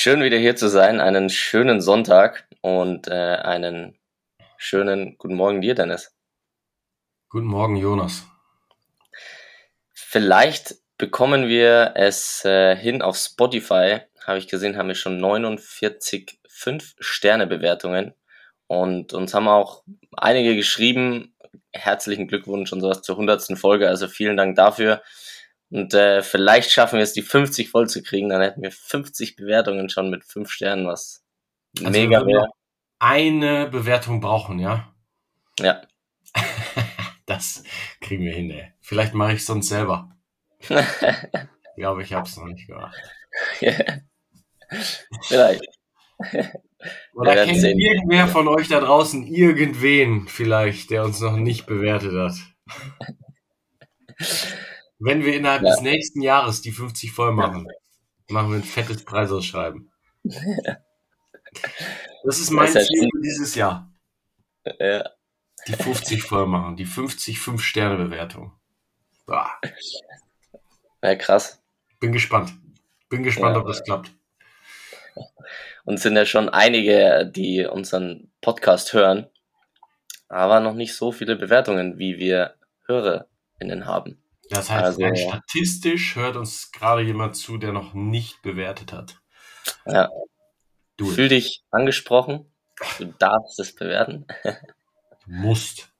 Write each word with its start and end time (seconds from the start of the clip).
Schön 0.00 0.22
wieder 0.22 0.38
hier 0.38 0.54
zu 0.54 0.68
sein, 0.68 1.00
einen 1.00 1.28
schönen 1.28 1.80
Sonntag 1.80 2.46
und 2.60 3.08
äh, 3.08 3.10
einen 3.10 3.98
schönen 4.56 5.18
guten 5.18 5.34
Morgen 5.34 5.60
dir, 5.60 5.74
Dennis. 5.74 6.14
Guten 7.28 7.46
Morgen, 7.46 7.74
Jonas. 7.74 8.24
Vielleicht 9.92 10.76
bekommen 10.98 11.48
wir 11.48 11.94
es 11.96 12.44
äh, 12.44 12.76
hin 12.76 13.02
auf 13.02 13.16
Spotify, 13.16 14.02
habe 14.24 14.38
ich 14.38 14.46
gesehen, 14.46 14.76
haben 14.76 14.86
wir 14.86 14.94
schon 14.94 15.18
49 15.18 16.38
5-Sterne-Bewertungen 16.48 18.14
und 18.68 19.14
uns 19.14 19.34
haben 19.34 19.48
auch 19.48 19.82
einige 20.16 20.54
geschrieben, 20.54 21.34
herzlichen 21.72 22.28
Glückwunsch 22.28 22.72
und 22.72 22.82
sowas 22.82 23.02
zur 23.02 23.16
100. 23.16 23.58
Folge, 23.58 23.88
also 23.88 24.06
vielen 24.06 24.36
Dank 24.36 24.54
dafür. 24.54 25.02
Und 25.70 25.92
äh, 25.92 26.22
vielleicht 26.22 26.70
schaffen 26.70 26.96
wir 26.96 27.02
es, 27.02 27.12
die 27.12 27.22
50 27.22 27.68
voll 27.68 27.88
zu 27.88 28.02
kriegen. 28.02 28.28
Dann 28.30 28.40
hätten 28.40 28.62
wir 28.62 28.72
50 28.72 29.36
Bewertungen 29.36 29.88
schon 29.90 30.10
mit 30.10 30.24
5 30.24 30.50
Sternen, 30.50 30.86
was 30.86 31.24
also 31.78 31.90
mega 31.90 32.26
wäre. 32.26 32.48
Eine 32.98 33.68
Bewertung 33.68 34.20
brauchen, 34.20 34.58
ja? 34.58 34.94
Ja. 35.60 35.82
das 37.26 37.62
kriegen 38.00 38.24
wir 38.24 38.32
hin, 38.32 38.50
ey. 38.50 38.72
Vielleicht 38.80 39.14
mache 39.14 39.34
ich 39.34 39.40
es 39.40 39.46
sonst 39.46 39.68
selber. 39.68 40.10
ich 40.60 40.76
glaube, 41.76 42.02
ich 42.02 42.12
habe 42.12 42.26
es 42.26 42.36
noch 42.36 42.46
nicht 42.46 42.66
gemacht. 42.66 42.96
Vielleicht. 45.22 45.62
Oder 47.14 47.44
kennt 47.44 47.62
irgendwer 47.62 48.28
von 48.28 48.48
euch 48.48 48.68
da 48.68 48.80
draußen 48.80 49.26
irgendwen 49.26 50.28
vielleicht, 50.28 50.90
der 50.90 51.04
uns 51.04 51.20
noch 51.20 51.36
nicht 51.36 51.66
bewertet 51.66 52.12
hat? 52.12 52.34
Wenn 54.98 55.24
wir 55.24 55.34
innerhalb 55.34 55.62
ja. 55.62 55.70
des 55.70 55.80
nächsten 55.80 56.22
Jahres 56.22 56.60
die 56.60 56.72
50 56.72 57.12
voll 57.12 57.32
machen, 57.32 57.68
machen 58.28 58.50
wir 58.50 58.56
ein 58.56 58.64
fettes 58.64 59.04
Preisausschreiben. 59.04 59.92
Das 62.24 62.38
ist 62.40 62.50
mein 62.50 62.72
das 62.72 62.86
Ziel 62.86 63.08
für 63.10 63.22
dieses 63.22 63.54
Jahr. 63.54 63.90
Ja. 64.78 65.10
Die 65.66 65.72
50 65.72 66.22
voll 66.22 66.46
machen, 66.46 66.76
die 66.76 66.84
50 66.84 67.38
5-Sterne-Bewertung. 67.38 68.52
Ja, 71.02 71.14
krass. 71.16 71.62
Bin 72.00 72.12
gespannt. 72.12 72.52
Bin 73.08 73.22
gespannt, 73.22 73.56
ja. 73.56 73.62
ob 73.62 73.66
das 73.66 73.82
klappt. 73.82 74.12
Und 75.84 75.98
sind 75.98 76.16
ja 76.16 76.26
schon 76.26 76.48
einige, 76.48 77.30
die 77.34 77.64
unseren 77.64 78.30
Podcast 78.40 78.92
hören, 78.92 79.26
aber 80.28 80.60
noch 80.60 80.74
nicht 80.74 80.94
so 80.94 81.12
viele 81.12 81.36
Bewertungen, 81.36 81.98
wie 81.98 82.18
wir 82.18 82.56
HörerInnen 82.86 83.86
haben. 83.86 84.22
Das 84.50 84.70
heißt, 84.70 84.84
also, 84.84 85.02
rein 85.02 85.16
statistisch 85.16 86.16
hört 86.16 86.36
uns 86.36 86.72
gerade 86.72 87.02
jemand 87.02 87.36
zu, 87.36 87.58
der 87.58 87.72
noch 87.72 87.94
nicht 87.94 88.42
bewertet 88.42 88.92
hat. 88.92 89.20
Ja. 89.86 90.08
Du 90.96 91.06
Fühl 91.06 91.28
dich 91.28 91.62
angesprochen. 91.70 92.50
Du 92.98 93.06
darfst 93.18 93.58
es 93.60 93.74
bewerten. 93.74 94.26
Du 94.42 94.50
musst. 95.26 95.90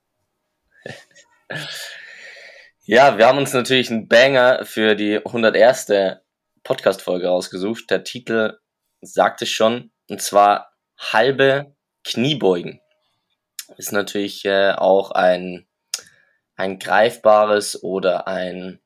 Ja, 2.85 3.19
wir 3.19 3.27
haben 3.27 3.39
uns 3.39 3.53
natürlich 3.53 3.91
einen 3.91 4.09
Banger 4.09 4.65
für 4.65 4.95
die 4.95 5.19
101. 5.19 5.93
Podcast-Folge 6.63 7.29
rausgesucht. 7.29 7.91
Der 7.91 8.03
Titel 8.03 8.59
sagt 9.01 9.43
es 9.43 9.51
schon, 9.51 9.91
und 10.09 10.23
zwar 10.23 10.73
halbe 10.99 11.75
Kniebeugen. 12.05 12.81
Ist 13.77 13.93
natürlich 13.93 14.45
äh, 14.45 14.73
auch 14.73 15.11
ein 15.11 15.68
ein 16.59 16.79
greifbares 16.79 17.83
oder 17.83 18.27
ein 18.27 18.81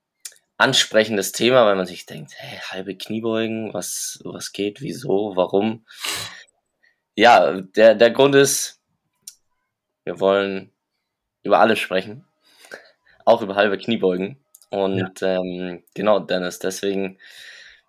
ansprechendes 0.59 1.33
Thema, 1.33 1.65
weil 1.67 1.75
man 1.75 1.87
sich 1.87 2.07
denkt, 2.07 2.33
hey, 2.37 2.59
halbe 2.71 2.97
Kniebeugen, 2.97 3.75
was, 3.75 4.21
was 4.25 4.53
geht, 4.53 4.81
wieso, 4.81 5.33
warum? 5.35 5.85
Ja, 7.17 7.61
der, 7.61 7.95
der 7.95 8.11
Grund 8.11 8.35
ist, 8.35 8.81
wir 10.05 10.21
wollen 10.21 10.71
über 11.43 11.61
alles 11.61 11.79
sprechen, 11.79 12.27
auch 13.25 13.43
über 13.43 13.57
halbe 13.57 13.79
Kniebeugen. 13.79 14.39
Und 14.71 15.21
ja. 15.21 15.37
ähm, 15.37 15.83
genau, 15.95 16.21
Dennis, 16.21 16.59
deswegen 16.59 17.19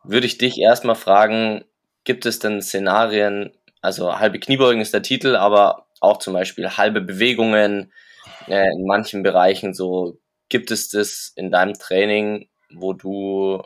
würde 0.04 0.28
ich 0.28 0.38
dich 0.38 0.60
erstmal 0.60 0.96
fragen, 0.96 1.66
gibt 2.06 2.26
es 2.26 2.40
denn 2.40 2.62
Szenarien, 2.62 3.52
also 3.82 4.18
halbe 4.18 4.40
Kniebeugen 4.40 4.82
ist 4.82 4.94
der 4.94 5.04
Titel, 5.04 5.36
aber 5.36 5.88
auch 6.00 6.18
zum 6.20 6.34
Beispiel 6.34 6.70
halbe 6.70 7.02
Bewegungen, 7.02 7.92
äh, 8.48 8.72
in 8.72 8.86
manchen 8.86 9.24
Bereichen 9.24 9.74
so, 9.74 10.20
gibt 10.50 10.72
es 10.72 10.90
das 10.90 11.32
in 11.36 11.52
deinem 11.52 11.74
Training, 11.74 12.50
wo 12.74 12.94
du 12.94 13.62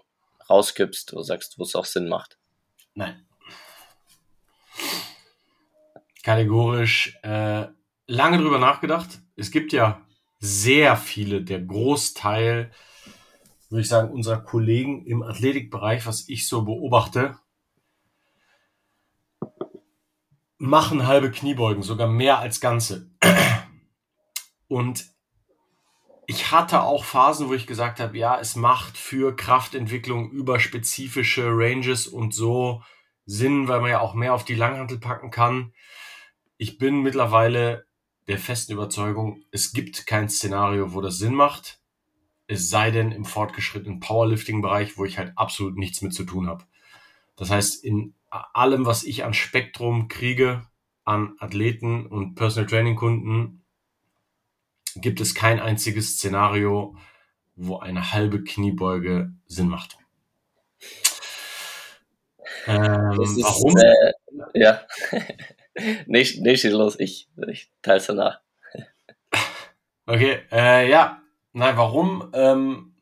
rauskippst, 0.50 1.12
du 1.12 1.22
sagst, 1.22 1.58
wo 1.58 1.64
es 1.64 1.76
auch 1.76 1.86
Sinn 1.86 2.08
macht? 2.08 2.38
Nein. 2.94 3.26
Kategorisch 6.24 7.18
äh, 7.24 7.68
lange 8.08 8.38
drüber 8.38 8.60
nachgedacht. 8.60 9.20
Es 9.36 9.52
gibt 9.52 9.74
ja 9.74 10.02
sehr 10.40 10.98
viele, 10.98 11.42
der 11.42 11.62
Großteil, 11.62 12.72
würde 13.70 13.82
ich 13.82 13.88
sagen, 13.88 14.12
unserer 14.12 14.42
Kollegen 14.42 15.06
im 15.06 15.24
Athletikbereich, 15.24 16.06
was 16.06 16.28
ich 16.30 16.48
so 16.48 16.64
beobachte, 16.64 17.38
machen 20.58 21.08
halbe 21.08 21.32
Kniebeugen, 21.32 21.84
sogar 21.84 22.08
mehr 22.08 22.40
als 22.40 22.60
ganze. 22.60 23.12
Und 24.68 25.06
ich 26.26 26.52
hatte 26.52 26.82
auch 26.82 27.06
Phasen, 27.06 27.48
wo 27.48 27.54
ich 27.54 27.68
gesagt 27.68 28.00
habe, 28.00 28.18
ja, 28.18 28.38
es 28.40 28.56
macht 28.56 28.98
für 28.98 29.36
Kraftentwicklung 29.36 30.30
über 30.30 30.60
spezifische 30.60 31.48
Ranges 31.48 32.08
und 32.08 32.34
so 32.34 32.84
Sinn, 33.26 33.68
weil 33.68 33.82
man 33.82 33.92
ja 33.92 34.00
auch 34.02 34.14
mehr 34.14 34.34
auf 34.34 34.46
die 34.46 34.56
Langhantel 34.56 35.00
packen 35.00 35.32
kann. 35.32 35.74
Ich 36.58 36.78
bin 36.78 37.02
mittlerweile 37.02 37.86
der 38.28 38.40
festen 38.40 38.74
Überzeugung, 38.74 39.42
es 39.52 39.72
gibt 39.72 40.06
kein 40.06 40.28
Szenario, 40.30 40.94
wo 40.94 41.02
das 41.02 41.18
Sinn 41.18 41.34
macht. 41.34 41.80
Es 42.48 42.70
sei 42.70 42.92
denn 42.92 43.12
im 43.12 43.26
fortgeschrittenen 43.26 44.00
Powerlifting-Bereich, 44.00 44.98
wo 44.98 45.06
ich 45.06 45.18
halt 45.18 45.34
absolut 45.38 45.78
nichts 45.78 46.02
mit 46.02 46.14
zu 46.14 46.24
tun 46.24 46.48
habe. 46.48 46.66
Das 47.36 47.50
heißt, 47.50 47.84
in 47.84 48.16
allem, 48.30 48.86
was 48.86 49.04
ich 49.04 49.24
an 49.24 49.34
Spektrum 49.34 50.08
kriege, 50.08 50.66
an 51.06 51.36
Athleten 51.40 52.06
und 52.06 52.36
Personal 52.36 52.70
Training 52.70 52.96
Kunden, 52.96 53.64
gibt 55.02 55.22
es 55.22 55.36
kein 55.36 55.60
einziges 55.60 56.14
Szenario, 56.14 56.96
wo 57.56 57.78
eine 57.80 58.12
halbe 58.12 58.44
Kniebeuge 58.44 59.34
Sinn 59.48 59.68
macht. 59.68 59.98
Ähm, 62.68 63.22
ist, 63.22 63.42
warum? 63.42 63.78
Äh, 63.78 64.14
ja. 64.54 64.82
nicht, 66.06 66.42
nicht 66.42 66.64
los, 66.66 67.00
ich, 67.00 67.30
ich 67.48 67.72
teile 67.82 67.98
es 67.98 68.06
danach. 68.08 68.42
okay, 70.06 70.42
äh, 70.52 70.90
ja. 70.90 71.22
Nein, 71.54 71.78
warum? 71.78 72.30
Ähm, 72.34 72.96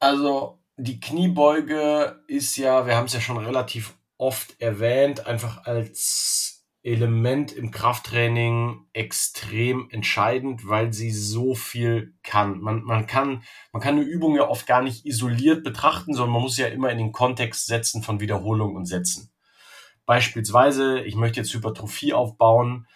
also, 0.00 0.58
die 0.76 0.98
Kniebeuge 0.98 2.22
ist 2.26 2.56
ja, 2.56 2.86
wir 2.86 2.96
haben 2.96 3.06
es 3.06 3.12
ja 3.12 3.20
schon 3.20 3.38
relativ 3.38 3.94
oft 4.18 4.60
erwähnt, 4.60 5.26
einfach 5.26 5.66
als 5.66 6.53
Element 6.84 7.50
im 7.50 7.70
Krafttraining 7.70 8.86
extrem 8.92 9.88
entscheidend, 9.90 10.68
weil 10.68 10.92
sie 10.92 11.10
so 11.10 11.54
viel 11.54 12.14
kann. 12.22 12.60
Man, 12.60 12.84
man 12.84 13.06
kann. 13.06 13.42
man 13.72 13.80
kann 13.80 13.96
eine 13.96 14.04
Übung 14.04 14.36
ja 14.36 14.48
oft 14.48 14.66
gar 14.66 14.82
nicht 14.82 15.06
isoliert 15.06 15.64
betrachten, 15.64 16.12
sondern 16.12 16.34
man 16.34 16.42
muss 16.42 16.58
ja 16.58 16.66
immer 16.66 16.90
in 16.90 16.98
den 16.98 17.12
Kontext 17.12 17.66
setzen 17.66 18.02
von 18.02 18.20
Wiederholung 18.20 18.76
und 18.76 18.84
Sätzen. 18.84 19.32
Beispielsweise, 20.04 21.00
ich 21.00 21.16
möchte 21.16 21.40
jetzt 21.40 21.54
Hypertrophie 21.54 22.12
aufbauen, 22.12 22.86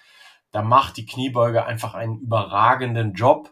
da 0.51 0.61
macht 0.61 0.99
die 0.99 1.07
Kniebeuge 1.07 1.65
einfach 1.65 1.95
einen 1.95 2.21
überragenden 2.21 3.15
Job, 3.15 3.51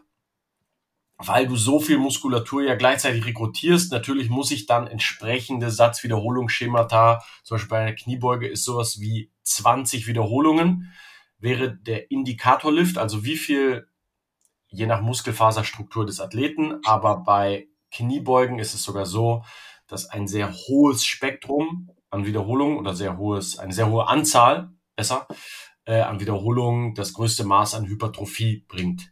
weil 1.17 1.47
du 1.47 1.55
so 1.55 1.79
viel 1.79 1.97
Muskulatur 1.97 2.63
ja 2.63 2.75
gleichzeitig 2.75 3.25
rekrutierst. 3.25 3.91
Natürlich 3.91 4.29
muss 4.29 4.51
ich 4.51 4.67
dann 4.67 4.87
entsprechende 4.87 5.71
Satzwiederholungsschemata, 5.71 7.23
zum 7.43 7.55
Beispiel 7.55 7.69
bei 7.69 7.79
einer 7.79 7.95
Kniebeuge 7.95 8.47
ist 8.47 8.63
sowas 8.63 8.99
wie 8.99 9.31
20 9.43 10.07
Wiederholungen, 10.07 10.93
wäre 11.39 11.75
der 11.75 12.11
Indikatorlift, 12.11 12.97
also 12.97 13.23
wie 13.23 13.37
viel, 13.37 13.87
je 14.69 14.85
nach 14.85 15.01
Muskelfaserstruktur 15.01 16.05
des 16.05 16.19
Athleten, 16.19 16.79
aber 16.85 17.17
bei 17.17 17.67
Kniebeugen 17.91 18.59
ist 18.59 18.73
es 18.73 18.83
sogar 18.83 19.05
so, 19.05 19.43
dass 19.87 20.09
ein 20.09 20.27
sehr 20.27 20.53
hohes 20.53 21.05
Spektrum 21.05 21.89
an 22.09 22.25
Wiederholungen 22.25 22.77
oder 22.77 22.93
sehr 22.93 23.17
hohes, 23.17 23.57
eine 23.57 23.73
sehr 23.73 23.89
hohe 23.89 24.07
Anzahl, 24.07 24.71
besser, 24.95 25.27
äh, 25.85 26.01
an 26.01 26.19
Wiederholungen 26.19 26.93
das 26.93 27.13
größte 27.13 27.45
Maß 27.45 27.75
an 27.75 27.87
Hypertrophie 27.87 28.65
bringt. 28.67 29.11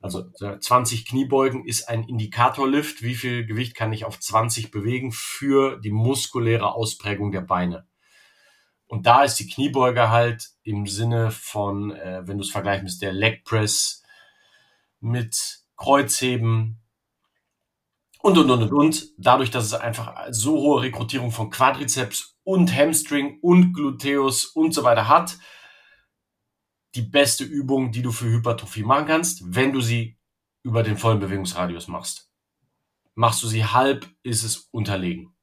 Also 0.00 0.30
20 0.30 1.06
Kniebeugen 1.06 1.64
ist 1.64 1.88
ein 1.88 2.04
Indikatorlift. 2.04 3.02
Wie 3.02 3.16
viel 3.16 3.46
Gewicht 3.46 3.74
kann 3.74 3.92
ich 3.92 4.04
auf 4.04 4.20
20 4.20 4.70
bewegen 4.70 5.10
für 5.12 5.78
die 5.80 5.90
muskuläre 5.90 6.72
Ausprägung 6.72 7.32
der 7.32 7.40
Beine? 7.40 7.86
Und 8.86 9.06
da 9.06 9.22
ist 9.22 9.36
die 9.36 9.48
Kniebeuge 9.48 10.10
halt 10.10 10.50
im 10.62 10.86
Sinne 10.86 11.30
von, 11.30 11.90
äh, 11.90 12.22
wenn 12.26 12.38
du 12.38 12.44
es 12.44 12.50
vergleichst 12.50 12.84
mit 12.84 13.02
der 13.02 13.12
Leg 13.12 13.44
Press, 13.44 14.02
mit 15.00 15.60
Kreuzheben 15.76 16.80
und, 18.20 18.38
und, 18.38 18.50
und, 18.50 18.62
und, 18.62 18.72
und. 18.72 19.08
Dadurch, 19.18 19.50
dass 19.50 19.64
es 19.64 19.74
einfach 19.74 20.28
so 20.30 20.56
hohe 20.56 20.82
Rekrutierung 20.82 21.32
von 21.32 21.50
Quadrizeps 21.50 22.36
und 22.44 22.74
Hamstring 22.74 23.38
und 23.42 23.74
Gluteus 23.74 24.46
und 24.46 24.72
so 24.72 24.84
weiter 24.84 25.08
hat, 25.08 25.38
die 26.94 27.02
beste 27.02 27.44
Übung, 27.44 27.92
die 27.92 28.02
du 28.02 28.12
für 28.12 28.26
Hypertrophie 28.26 28.82
machen 28.82 29.06
kannst, 29.06 29.54
wenn 29.54 29.72
du 29.72 29.80
sie 29.80 30.16
über 30.62 30.82
den 30.82 30.96
vollen 30.96 31.20
Bewegungsradius 31.20 31.88
machst. 31.88 32.30
Machst 33.14 33.42
du 33.42 33.48
sie 33.48 33.64
halb, 33.64 34.08
ist 34.22 34.44
es 34.44 34.68
unterlegen. 34.70 35.34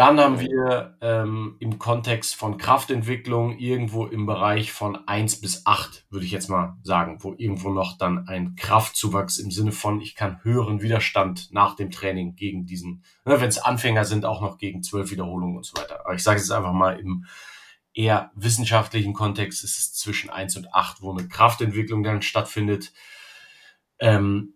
Dann 0.00 0.18
haben 0.18 0.40
wir 0.40 0.96
ähm, 1.02 1.56
im 1.58 1.78
Kontext 1.78 2.34
von 2.34 2.56
Kraftentwicklung 2.56 3.58
irgendwo 3.58 4.06
im 4.06 4.24
Bereich 4.24 4.72
von 4.72 4.96
eins 5.06 5.38
bis 5.38 5.66
acht 5.66 6.06
würde 6.08 6.24
ich 6.24 6.32
jetzt 6.32 6.48
mal 6.48 6.78
sagen, 6.82 7.18
wo 7.20 7.34
irgendwo 7.36 7.68
noch 7.68 7.98
dann 7.98 8.26
ein 8.26 8.54
Kraftzuwachs 8.56 9.36
im 9.36 9.50
Sinne 9.50 9.72
von, 9.72 10.00
ich 10.00 10.14
kann 10.14 10.42
höheren 10.42 10.80
Widerstand 10.80 11.52
nach 11.52 11.76
dem 11.76 11.90
Training 11.90 12.34
gegen 12.34 12.64
diesen, 12.64 13.04
ne, 13.26 13.42
wenn 13.42 13.50
es 13.50 13.58
Anfänger 13.58 14.06
sind, 14.06 14.24
auch 14.24 14.40
noch 14.40 14.56
gegen 14.56 14.82
zwölf 14.82 15.10
Wiederholungen 15.10 15.58
und 15.58 15.66
so 15.66 15.76
weiter. 15.76 16.00
Aber 16.06 16.14
ich 16.14 16.22
sage 16.22 16.38
jetzt 16.38 16.50
einfach 16.50 16.72
mal 16.72 16.98
im 16.98 17.26
eher 17.94 18.30
wissenschaftlichen 18.34 19.12
Kontext 19.12 19.64
ist 19.64 19.78
es 19.78 19.92
zwischen 19.94 20.30
eins 20.30 20.56
und 20.56 20.72
acht, 20.74 21.02
wo 21.02 21.12
eine 21.12 21.28
Kraftentwicklung 21.28 22.02
dann 22.02 22.22
stattfindet. 22.22 22.92
Ähm, 23.98 24.54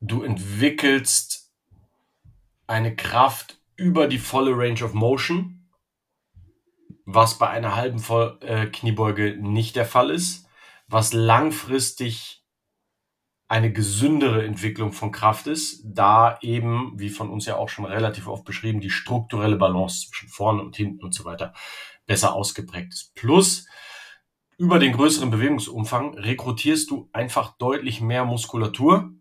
du 0.00 0.22
entwickelst 0.22 1.52
eine 2.66 2.94
Kraft 2.94 3.58
über 3.76 4.08
die 4.08 4.18
volle 4.18 4.56
Range 4.56 4.82
of 4.84 4.92
Motion, 4.92 5.68
was 7.04 7.38
bei 7.38 7.48
einer 7.48 7.74
halben 7.74 8.00
Voll 8.00 8.38
äh, 8.42 8.66
Kniebeuge 8.66 9.36
nicht 9.40 9.76
der 9.76 9.86
Fall 9.86 10.10
ist, 10.10 10.46
was 10.88 11.12
langfristig 11.12 12.44
eine 13.48 13.72
gesündere 13.72 14.44
Entwicklung 14.44 14.92
von 14.92 15.10
Kraft 15.10 15.46
ist, 15.46 15.82
da 15.84 16.38
eben, 16.42 16.92
wie 16.96 17.08
von 17.08 17.30
uns 17.30 17.46
ja 17.46 17.56
auch 17.56 17.70
schon 17.70 17.86
relativ 17.86 18.28
oft 18.28 18.44
beschrieben, 18.44 18.80
die 18.80 18.90
strukturelle 18.90 19.56
Balance 19.56 20.06
zwischen 20.06 20.28
vorne 20.28 20.62
und 20.62 20.76
hinten 20.76 21.02
und 21.02 21.14
so 21.14 21.24
weiter 21.24 21.54
besser 22.06 22.34
ausgeprägt 22.34 22.92
ist. 22.92 23.14
Plus, 23.14 23.66
über 24.58 24.78
den 24.78 24.92
größeren 24.92 25.30
Bewegungsumfang 25.30 26.14
rekrutierst 26.14 26.90
du 26.90 27.08
einfach 27.12 27.56
deutlich 27.56 28.02
mehr 28.02 28.24
Muskulatur, 28.26 29.12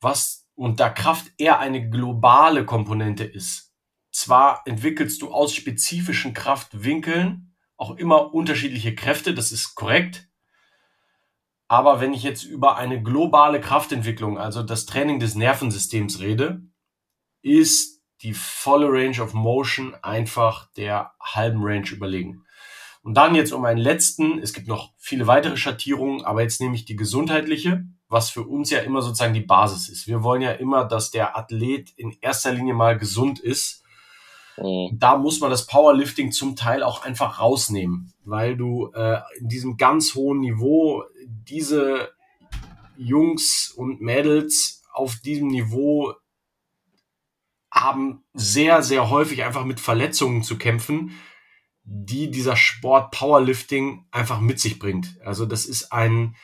was 0.00 0.46
und 0.54 0.78
da 0.80 0.90
Kraft 0.90 1.32
eher 1.38 1.60
eine 1.60 1.88
globale 1.88 2.66
Komponente 2.66 3.24
ist. 3.24 3.72
Zwar 4.12 4.62
entwickelst 4.66 5.22
du 5.22 5.32
aus 5.32 5.54
spezifischen 5.54 6.34
Kraftwinkeln 6.34 7.54
auch 7.76 7.96
immer 7.96 8.34
unterschiedliche 8.34 8.94
Kräfte, 8.94 9.34
das 9.34 9.50
ist 9.50 9.74
korrekt, 9.74 10.28
aber 11.68 12.00
wenn 12.00 12.12
ich 12.12 12.22
jetzt 12.22 12.44
über 12.44 12.76
eine 12.76 13.02
globale 13.02 13.60
Kraftentwicklung, 13.60 14.38
also 14.38 14.62
das 14.62 14.86
Training 14.86 15.18
des 15.18 15.34
Nervensystems 15.34 16.20
rede, 16.20 16.62
ist 17.42 18.02
die 18.22 18.34
volle 18.34 18.88
Range 18.88 19.20
of 19.20 19.34
Motion 19.34 19.94
einfach 20.02 20.70
der 20.76 21.12
halben 21.20 21.62
Range 21.62 21.88
überlegen. 21.90 22.44
Und 23.02 23.14
dann 23.14 23.34
jetzt 23.34 23.52
um 23.52 23.64
einen 23.66 23.80
letzten, 23.80 24.38
es 24.38 24.54
gibt 24.54 24.66
noch 24.66 24.94
viele 24.96 25.26
weitere 25.26 25.58
Schattierungen, 25.58 26.24
aber 26.24 26.40
jetzt 26.40 26.60
nehme 26.60 26.74
ich 26.74 26.86
die 26.86 26.96
gesundheitliche, 26.96 27.84
was 28.08 28.30
für 28.30 28.44
uns 28.44 28.70
ja 28.70 28.78
immer 28.78 29.02
sozusagen 29.02 29.34
die 29.34 29.40
Basis 29.40 29.90
ist. 29.90 30.06
Wir 30.06 30.22
wollen 30.22 30.40
ja 30.40 30.52
immer, 30.52 30.86
dass 30.86 31.10
der 31.10 31.36
Athlet 31.36 31.90
in 31.96 32.16
erster 32.22 32.52
Linie 32.52 32.72
mal 32.72 32.96
gesund 32.96 33.40
ist 33.40 33.83
Mhm. 34.56 34.98
Da 34.98 35.16
muss 35.16 35.40
man 35.40 35.50
das 35.50 35.66
Powerlifting 35.66 36.32
zum 36.32 36.56
Teil 36.56 36.82
auch 36.82 37.04
einfach 37.04 37.40
rausnehmen, 37.40 38.12
weil 38.24 38.56
du 38.56 38.90
äh, 38.94 39.20
in 39.38 39.48
diesem 39.48 39.76
ganz 39.76 40.14
hohen 40.14 40.40
Niveau 40.40 41.04
diese 41.26 42.10
Jungs 42.96 43.72
und 43.76 44.00
Mädels 44.00 44.82
auf 44.92 45.16
diesem 45.16 45.48
Niveau 45.48 46.14
haben 47.70 48.22
sehr, 48.32 48.82
sehr 48.82 49.10
häufig 49.10 49.42
einfach 49.42 49.64
mit 49.64 49.80
Verletzungen 49.80 50.44
zu 50.44 50.56
kämpfen, 50.56 51.10
die 51.82 52.30
dieser 52.30 52.56
Sport 52.56 53.10
Powerlifting 53.10 54.06
einfach 54.12 54.40
mit 54.40 54.60
sich 54.60 54.78
bringt. 54.78 55.18
Also 55.24 55.44
das 55.44 55.66
ist 55.66 55.92
ein 55.92 56.36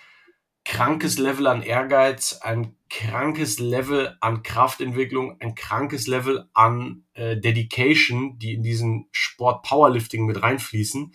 krankes 0.65 1.19
Level 1.19 1.47
an 1.47 1.63
Ehrgeiz, 1.63 2.41
ein 2.43 2.77
krankes 2.89 3.59
Level 3.59 4.17
an 4.21 4.43
Kraftentwicklung, 4.43 5.41
ein 5.41 5.55
krankes 5.55 6.07
Level 6.07 6.49
an 6.53 7.05
äh, 7.15 7.37
Dedication, 7.37 8.39
die 8.39 8.55
in 8.55 8.63
diesen 8.63 9.09
Sport 9.13 9.63
Powerlifting 9.65 10.27
mit 10.27 10.43
reinfließen, 10.43 11.15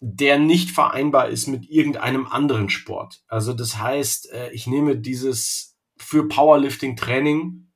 der 0.00 0.38
nicht 0.38 0.70
vereinbar 0.70 1.28
ist 1.28 1.46
mit 1.46 1.68
irgendeinem 1.68 2.26
anderen 2.26 2.68
Sport. 2.68 3.22
Also 3.28 3.52
das 3.52 3.78
heißt, 3.78 4.32
äh, 4.32 4.50
ich 4.50 4.66
nehme 4.66 4.96
dieses 4.96 5.76
für 5.96 6.28
Powerlifting 6.28 6.96
Training, 6.96 7.68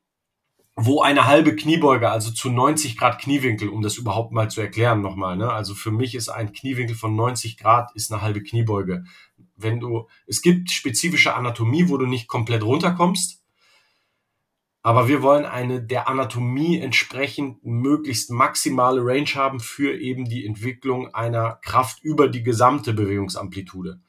wo 0.75 1.01
eine 1.01 1.27
halbe 1.27 1.57
Kniebeuge, 1.57 2.11
also 2.11 2.31
zu 2.31 2.51
90 2.51 2.99
Grad 2.99 3.19
Kniewinkel, 3.19 3.71
um 3.71 3.81
das 3.81 3.97
überhaupt 3.97 4.33
mal 4.33 4.51
zu 4.51 4.61
erklären 4.61 5.01
nochmal, 5.01 5.37
ne? 5.37 5.51
also 5.51 5.75
für 5.75 5.91
mich 5.91 6.15
ist 6.15 6.29
ein 6.29 6.53
Kniewinkel 6.53 6.95
von 6.95 7.17
90 7.17 7.57
Grad 7.57 7.93
ist 7.95 8.13
eine 8.13 8.21
halbe 8.21 8.43
Kniebeuge 8.43 9.05
wenn 9.57 9.81
du, 9.81 10.09
es 10.27 10.43
gibt 10.43 10.71
spezifische 10.71 11.35
Anatomie, 11.35 11.89
wo 11.89 11.97
du 11.97 12.07
nicht 12.07 12.29
komplett 12.29 12.63
runterkommst, 12.63 13.43
aber 14.87 15.09
wir 15.09 15.21
wollen 15.21 15.45
eine 15.45 15.83
der 15.83 16.09
Anatomie 16.09 16.79
entsprechend 16.79 17.65
möglichst 17.65 18.31
maximale 18.31 19.01
Range 19.05 19.35
haben 19.35 19.59
für 19.59 19.99
eben 19.99 20.27
die 20.27 20.47
Entwicklung 20.47 21.13
einer 21.13 21.59
Kraft 21.63 22.05
über 22.05 22.29
die 22.29 22.45
gesamte 22.45 22.93
Bewegungsamplitude. 22.93 24.01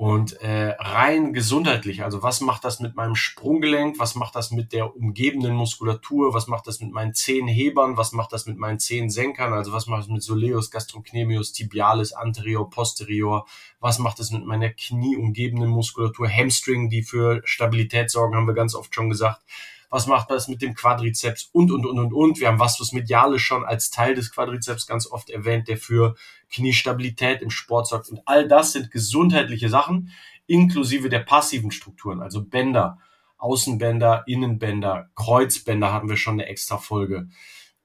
Und 0.00 0.40
äh, 0.40 0.76
rein 0.78 1.34
gesundheitlich, 1.34 2.02
also 2.02 2.22
was 2.22 2.40
macht 2.40 2.64
das 2.64 2.80
mit 2.80 2.96
meinem 2.96 3.14
Sprunggelenk, 3.14 3.98
was 3.98 4.14
macht 4.14 4.34
das 4.34 4.50
mit 4.50 4.72
der 4.72 4.96
umgebenden 4.96 5.52
Muskulatur, 5.52 6.32
was 6.32 6.46
macht 6.46 6.66
das 6.66 6.80
mit 6.80 6.90
meinen 6.90 7.12
Zehenhebern, 7.12 7.98
was 7.98 8.12
macht 8.12 8.32
das 8.32 8.46
mit 8.46 8.56
meinen 8.56 8.78
Zehensenkern, 8.78 9.52
also 9.52 9.72
was 9.72 9.88
macht 9.88 10.04
das 10.04 10.08
mit 10.08 10.22
Soleus, 10.22 10.70
Gastrocnemius, 10.70 11.52
Tibialis, 11.52 12.14
Anterior, 12.14 12.70
Posterior, 12.70 13.46
was 13.78 13.98
macht 13.98 14.20
das 14.20 14.30
mit 14.30 14.46
meiner 14.46 14.70
knieumgebenden 14.70 15.68
Muskulatur, 15.68 16.30
Hamstring, 16.30 16.88
die 16.88 17.02
für 17.02 17.42
Stabilität 17.44 18.10
sorgen, 18.10 18.36
haben 18.36 18.46
wir 18.46 18.54
ganz 18.54 18.74
oft 18.74 18.94
schon 18.94 19.10
gesagt 19.10 19.42
was 19.90 20.06
macht 20.06 20.30
das 20.30 20.46
mit 20.48 20.62
dem 20.62 20.74
Quadrizeps 20.74 21.50
und, 21.52 21.72
und, 21.72 21.84
und, 21.84 21.98
und, 21.98 22.14
und. 22.14 22.40
Wir 22.40 22.48
haben 22.48 22.60
Vastus 22.60 22.92
medialis 22.92 23.42
schon 23.42 23.64
als 23.64 23.90
Teil 23.90 24.14
des 24.14 24.32
Quadrizeps 24.32 24.86
ganz 24.86 25.06
oft 25.10 25.30
erwähnt, 25.30 25.68
der 25.68 25.76
für 25.76 26.14
Kniestabilität 26.50 27.42
im 27.42 27.50
Sport 27.50 27.88
sorgt. 27.88 28.08
Und 28.08 28.22
all 28.24 28.46
das 28.46 28.72
sind 28.72 28.92
gesundheitliche 28.92 29.68
Sachen, 29.68 30.12
inklusive 30.46 31.08
der 31.08 31.20
passiven 31.20 31.72
Strukturen, 31.72 32.22
also 32.22 32.44
Bänder, 32.44 32.98
Außenbänder, 33.38 34.24
Innenbänder, 34.26 35.10
Kreuzbänder 35.16 35.92
hatten 35.92 36.08
wir 36.08 36.16
schon 36.16 36.34
eine 36.34 36.46
extra 36.46 36.78
Folge. 36.78 37.28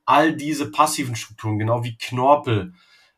All 0.06 0.36
diese 0.36 0.70
passiven 0.70 1.16
Strukturen, 1.16 1.58
genau 1.58 1.84
wie 1.84 1.98
Knorpel 1.98 2.74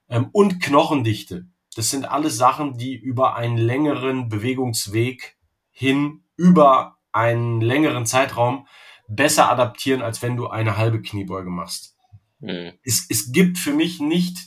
ähm, 0.10 0.29
und 0.32 0.62
Knochendichte, 0.62 1.48
das 1.75 1.91
sind 1.91 2.10
alles 2.10 2.38
Sachen, 2.38 2.77
die 2.77 2.96
über 2.96 3.36
einen 3.36 3.58
längeren 3.58 4.29
Bewegungsweg 4.29 5.38
hin 5.72 6.24
über 6.36 6.97
einen 7.17 7.59
längeren 7.62 8.05
Zeitraum 8.05 8.67
besser 9.07 9.50
adaptieren, 9.51 10.01
als 10.01 10.21
wenn 10.21 10.38
du 10.38 10.47
eine 10.47 10.77
halbe 10.77 11.01
Kniebeuge 11.01 11.50
machst. 11.50 11.95
Mhm. 12.39 12.74
Es, 12.83 13.07
es 13.09 13.31
gibt 13.31 13.57
für 13.57 13.74
mich 13.74 14.00
nicht 14.00 14.38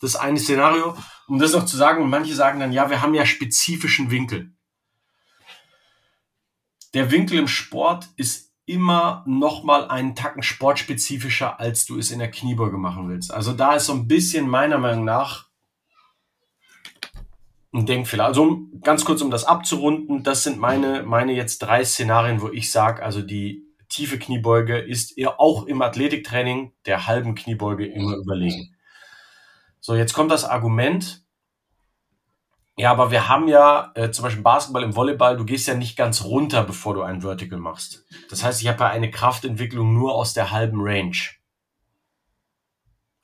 das 0.00 0.16
eine 0.16 0.38
Szenario, 0.38 0.96
um 1.26 1.38
das 1.38 1.52
noch 1.52 1.66
zu 1.66 1.76
sagen, 1.76 2.02
und 2.02 2.10
manche 2.10 2.34
sagen 2.34 2.60
dann, 2.60 2.72
ja, 2.72 2.90
wir 2.90 3.02
haben 3.02 3.14
ja 3.14 3.26
spezifischen 3.26 4.10
Winkel. 4.10 4.52
Der 6.94 7.10
Winkel 7.10 7.38
im 7.38 7.48
Sport 7.48 8.08
ist 8.16 8.52
immer 8.66 9.24
noch 9.26 9.64
mal 9.64 9.88
einen 9.88 10.14
Tacken 10.14 10.42
sportspezifischer, 10.42 11.60
als 11.60 11.86
du 11.86 11.98
es 11.98 12.10
in 12.10 12.18
der 12.18 12.30
Kniebeuge 12.30 12.78
machen 12.78 13.08
willst. 13.08 13.32
Also 13.32 13.52
da 13.52 13.74
ist 13.74 13.86
so 13.86 13.92
ein 13.92 14.08
bisschen 14.08 14.48
meiner 14.48 14.78
Meinung 14.78 15.04
nach 15.04 15.45
Denkfehler. 17.84 18.24
Also 18.24 18.60
ganz 18.82 19.04
kurz, 19.04 19.20
um 19.20 19.30
das 19.30 19.44
abzurunden, 19.44 20.22
das 20.22 20.44
sind 20.44 20.58
meine, 20.58 21.02
meine 21.02 21.32
jetzt 21.32 21.58
drei 21.58 21.84
Szenarien, 21.84 22.40
wo 22.40 22.48
ich 22.48 22.72
sage, 22.72 23.02
also 23.02 23.20
die 23.20 23.66
tiefe 23.88 24.18
Kniebeuge 24.18 24.78
ist 24.78 25.18
eher 25.18 25.38
auch 25.40 25.66
im 25.66 25.82
Athletiktraining 25.82 26.72
der 26.86 27.06
halben 27.06 27.34
Kniebeuge 27.34 27.86
immer 27.86 28.16
überlegen. 28.16 28.74
So, 29.80 29.94
jetzt 29.94 30.14
kommt 30.14 30.30
das 30.30 30.44
Argument, 30.44 31.26
ja, 32.78 32.90
aber 32.90 33.10
wir 33.10 33.28
haben 33.28 33.48
ja 33.48 33.90
äh, 33.94 34.10
zum 34.10 34.24
Beispiel 34.24 34.42
Basketball 34.42 34.82
im 34.82 34.94
Volleyball, 34.94 35.36
du 35.36 35.46
gehst 35.46 35.66
ja 35.66 35.74
nicht 35.74 35.96
ganz 35.96 36.24
runter, 36.24 36.62
bevor 36.62 36.92
du 36.92 37.02
ein 37.02 37.22
Vertical 37.22 37.58
machst. 37.58 38.04
Das 38.28 38.44
heißt, 38.44 38.60
ich 38.60 38.68
habe 38.68 38.80
ja 38.80 38.90
eine 38.90 39.10
Kraftentwicklung 39.10 39.94
nur 39.94 40.14
aus 40.14 40.34
der 40.34 40.50
halben 40.50 40.80
Range. 40.82 41.16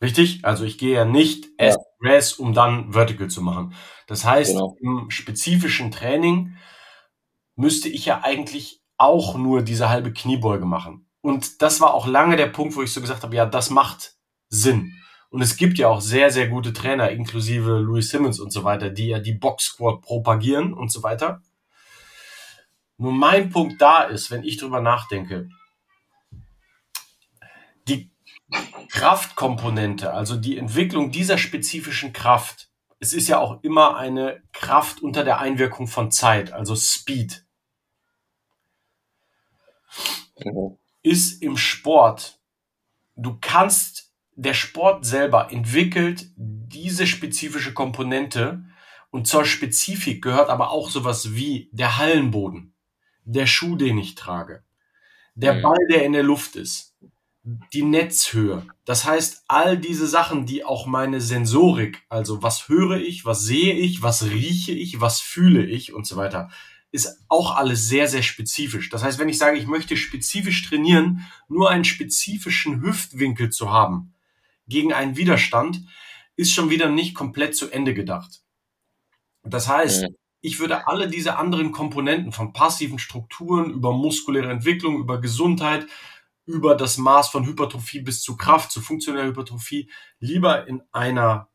Richtig? 0.02 0.44
Also 0.44 0.64
ich 0.64 0.76
gehe 0.78 0.94
ja 0.94 1.04
nicht 1.04 1.44
ja. 1.44 1.66
erst 1.66 1.78
Rest, 2.02 2.38
um 2.40 2.52
dann 2.52 2.92
Vertical 2.92 3.28
zu 3.28 3.40
machen. 3.40 3.74
Das 4.08 4.24
heißt, 4.24 4.52
genau. 4.52 4.76
im 4.80 5.10
spezifischen 5.10 5.92
Training 5.92 6.56
müsste 7.54 7.88
ich 7.88 8.04
ja 8.04 8.22
eigentlich 8.24 8.82
auch 8.98 9.36
nur 9.36 9.62
diese 9.62 9.88
halbe 9.88 10.12
Kniebeuge 10.12 10.66
machen. 10.66 11.08
Und 11.20 11.62
das 11.62 11.80
war 11.80 11.94
auch 11.94 12.06
lange 12.08 12.36
der 12.36 12.48
Punkt, 12.48 12.74
wo 12.74 12.82
ich 12.82 12.92
so 12.92 13.00
gesagt 13.00 13.22
habe, 13.22 13.36
ja, 13.36 13.46
das 13.46 13.70
macht 13.70 14.16
Sinn. 14.48 14.94
Und 15.30 15.40
es 15.40 15.56
gibt 15.56 15.78
ja 15.78 15.88
auch 15.88 16.00
sehr, 16.00 16.30
sehr 16.30 16.48
gute 16.48 16.72
Trainer, 16.72 17.10
inklusive 17.10 17.78
Louis 17.78 18.10
Simmons 18.10 18.38
und 18.38 18.52
so 18.52 18.64
weiter, 18.64 18.90
die 18.90 19.06
ja 19.08 19.18
die 19.18 19.32
Box 19.32 19.64
Squad 19.64 20.02
propagieren 20.02 20.74
und 20.74 20.90
so 20.90 21.02
weiter. 21.02 21.40
Nur 22.98 23.12
mein 23.12 23.50
Punkt 23.50 23.80
da 23.80 24.02
ist, 24.02 24.30
wenn 24.30 24.44
ich 24.44 24.58
drüber 24.58 24.80
nachdenke, 24.80 25.48
die 27.88 28.11
Kraftkomponente, 28.88 30.12
also 30.12 30.36
die 30.36 30.58
Entwicklung 30.58 31.10
dieser 31.10 31.38
spezifischen 31.38 32.12
Kraft, 32.12 32.68
es 32.98 33.12
ist 33.12 33.28
ja 33.28 33.38
auch 33.38 33.62
immer 33.62 33.96
eine 33.96 34.42
Kraft 34.52 35.02
unter 35.02 35.24
der 35.24 35.40
Einwirkung 35.40 35.88
von 35.88 36.10
Zeit, 36.10 36.52
also 36.52 36.76
Speed. 36.76 37.44
Mhm. 40.38 40.78
Ist 41.02 41.42
im 41.42 41.56
Sport, 41.56 42.38
du 43.16 43.38
kannst 43.40 44.12
der 44.34 44.54
Sport 44.54 45.04
selber 45.04 45.50
entwickelt 45.50 46.26
diese 46.36 47.06
spezifische 47.06 47.74
Komponente 47.74 48.64
und 49.10 49.26
zur 49.26 49.44
Spezifik 49.44 50.22
gehört 50.22 50.48
aber 50.48 50.70
auch 50.70 50.88
sowas 50.88 51.34
wie 51.34 51.68
der 51.72 51.98
Hallenboden, 51.98 52.74
der 53.24 53.46
Schuh, 53.46 53.76
den 53.76 53.98
ich 53.98 54.14
trage, 54.14 54.64
der 55.34 55.54
mhm. 55.54 55.62
Ball, 55.62 55.86
der 55.90 56.04
in 56.04 56.12
der 56.12 56.22
Luft 56.22 56.56
ist, 56.56 56.96
die 57.44 57.82
Netzhöhe. 57.82 58.66
Das 58.84 59.04
heißt, 59.04 59.44
all 59.48 59.76
diese 59.76 60.06
Sachen, 60.06 60.46
die 60.46 60.64
auch 60.64 60.86
meine 60.86 61.20
Sensorik, 61.20 62.02
also 62.08 62.42
was 62.42 62.68
höre 62.68 62.98
ich, 62.98 63.24
was 63.24 63.42
sehe 63.42 63.74
ich, 63.74 64.02
was 64.02 64.24
rieche 64.24 64.72
ich, 64.72 65.00
was 65.00 65.20
fühle 65.20 65.64
ich 65.64 65.92
und 65.92 66.06
so 66.06 66.16
weiter, 66.16 66.50
ist 66.92 67.24
auch 67.28 67.56
alles 67.56 67.88
sehr, 67.88 68.06
sehr 68.06 68.22
spezifisch. 68.22 68.90
Das 68.90 69.02
heißt, 69.02 69.18
wenn 69.18 69.28
ich 69.28 69.38
sage, 69.38 69.58
ich 69.58 69.66
möchte 69.66 69.96
spezifisch 69.96 70.68
trainieren, 70.68 71.26
nur 71.48 71.70
einen 71.70 71.84
spezifischen 71.84 72.82
Hüftwinkel 72.82 73.50
zu 73.50 73.70
haben, 73.70 74.14
gegen 74.68 74.92
einen 74.92 75.16
Widerstand, 75.16 75.80
ist 76.36 76.52
schon 76.52 76.70
wieder 76.70 76.88
nicht 76.88 77.14
komplett 77.14 77.56
zu 77.56 77.70
Ende 77.70 77.94
gedacht. 77.94 78.42
Das 79.42 79.68
heißt, 79.68 80.02
mhm. 80.02 80.16
ich 80.42 80.60
würde 80.60 80.86
alle 80.86 81.08
diese 81.08 81.36
anderen 81.36 81.72
Komponenten 81.72 82.30
von 82.30 82.52
passiven 82.52 82.98
Strukturen 82.98 83.70
über 83.70 83.92
muskuläre 83.92 84.50
Entwicklung, 84.50 84.98
über 84.98 85.20
Gesundheit, 85.20 85.86
über 86.46 86.74
das 86.74 86.98
Maß 86.98 87.28
von 87.28 87.46
Hypertrophie 87.46 88.00
bis 88.00 88.22
zu 88.22 88.36
Kraft, 88.36 88.72
zu 88.72 88.80
funktioneller 88.80 89.26
Hypertrophie, 89.26 89.90
lieber 90.18 90.66
in 90.66 90.82
einer 90.92 91.48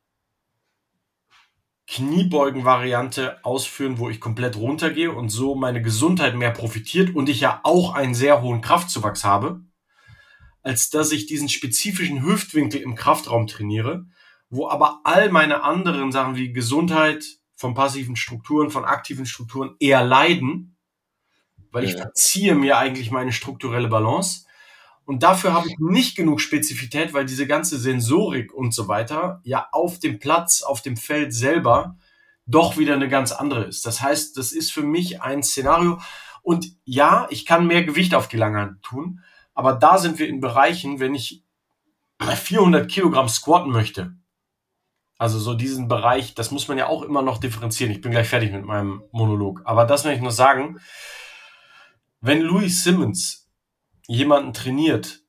Kniebeugen-Variante 1.88 3.44
ausführen, 3.46 3.98
wo 3.98 4.10
ich 4.10 4.20
komplett 4.20 4.58
runtergehe 4.58 5.12
und 5.12 5.30
so 5.30 5.56
meine 5.56 5.82
Gesundheit 5.82 6.36
mehr 6.36 6.52
profitiert 6.52 7.16
und 7.16 7.30
ich 7.30 7.40
ja 7.40 7.62
auch 7.64 7.94
einen 7.94 8.14
sehr 8.14 8.42
hohen 8.42 8.62
Kraftzuwachs 8.62 9.24
habe, 9.24 9.62
als 10.62 10.90
dass 10.90 11.14
ich 11.14 11.28
diesen 11.28 11.48
spezifischen 11.48 12.24
Hüftwinkel 12.24 12.82
im 12.82 12.96
Kraftraum 12.96 13.48
trainiere, 13.48 14.06
wo 14.50 14.68
aber 14.68 15.00
all 15.06 15.32
meine 15.32 15.64
anderen 15.64 16.12
Sachen 16.12 16.36
wie 16.36 16.52
Gesundheit 16.52 17.26
von 17.56 17.74
passiven 17.74 18.18
Strukturen, 18.18 18.70
von 18.70 18.84
aktiven 18.84 19.26
Strukturen 19.26 19.76
eher 19.80 20.04
leiden, 20.04 20.78
weil 21.72 21.86
ich 21.86 21.96
verziehe 21.96 22.56
mir 22.56 22.78
eigentlich 22.78 23.12
meine 23.12 23.32
strukturelle 23.32 23.88
Balance. 23.88 24.47
Und 25.08 25.24
dafür 25.24 25.54
habe 25.54 25.70
ich 25.70 25.80
nicht 25.80 26.18
genug 26.18 26.42
Spezifität, 26.42 27.14
weil 27.14 27.26
diese 27.26 27.48
ganze 27.48 27.80
Sensorik 27.80 28.54
und 28.54 28.74
so 28.74 28.90
weiter 28.90 29.40
ja 29.46 29.70
auf 29.72 30.00
dem 30.00 30.20
Platz, 30.20 30.62
auf 30.62 30.82
dem 30.82 30.98
Feld 30.98 31.34
selber 31.34 31.96
doch 32.46 32.78
wieder 32.78 32.94
eine 32.94 33.08
ganz 33.08 33.32
andere 33.32 33.64
ist. 33.64 33.86
Das 33.86 34.02
heißt, 34.02 34.36
das 34.36 34.52
ist 34.52 34.74
für 34.74 34.84
mich 34.84 35.22
ein 35.22 35.44
Szenario. 35.44 36.02
Und 36.42 36.76
ja, 36.84 37.26
ich 37.30 37.46
kann 37.46 37.68
mehr 37.68 37.86
Gewicht 37.86 38.14
auf 38.16 38.28
die 38.28 38.36
lange 38.36 38.60
Hand 38.60 38.84
tun, 38.84 39.22
aber 39.54 39.74
da 39.74 39.98
sind 39.98 40.20
wir 40.20 40.28
in 40.28 40.42
Bereichen, 40.42 41.00
wenn 41.00 41.16
ich 41.16 41.42
400 42.20 42.92
Kilogramm 42.92 43.30
squatten 43.30 43.72
möchte, 43.72 44.14
also 45.18 45.40
so 45.40 45.54
diesen 45.54 45.88
Bereich, 45.88 46.36
das 46.36 46.52
muss 46.52 46.68
man 46.68 46.78
ja 46.78 46.88
auch 46.88 47.02
immer 47.02 47.22
noch 47.22 47.38
differenzieren. 47.38 47.94
Ich 47.94 48.02
bin 48.02 48.12
gleich 48.12 48.28
fertig 48.28 48.52
mit 48.52 48.66
meinem 48.66 49.04
Monolog. 49.12 49.62
Aber 49.64 49.86
das 49.86 50.04
möchte 50.04 50.18
ich 50.18 50.24
nur 50.24 50.32
sagen. 50.32 50.80
Wenn 52.20 52.42
Louis 52.42 52.84
Simmons 52.84 53.47
jemanden 54.08 54.54
trainiert, 54.54 55.20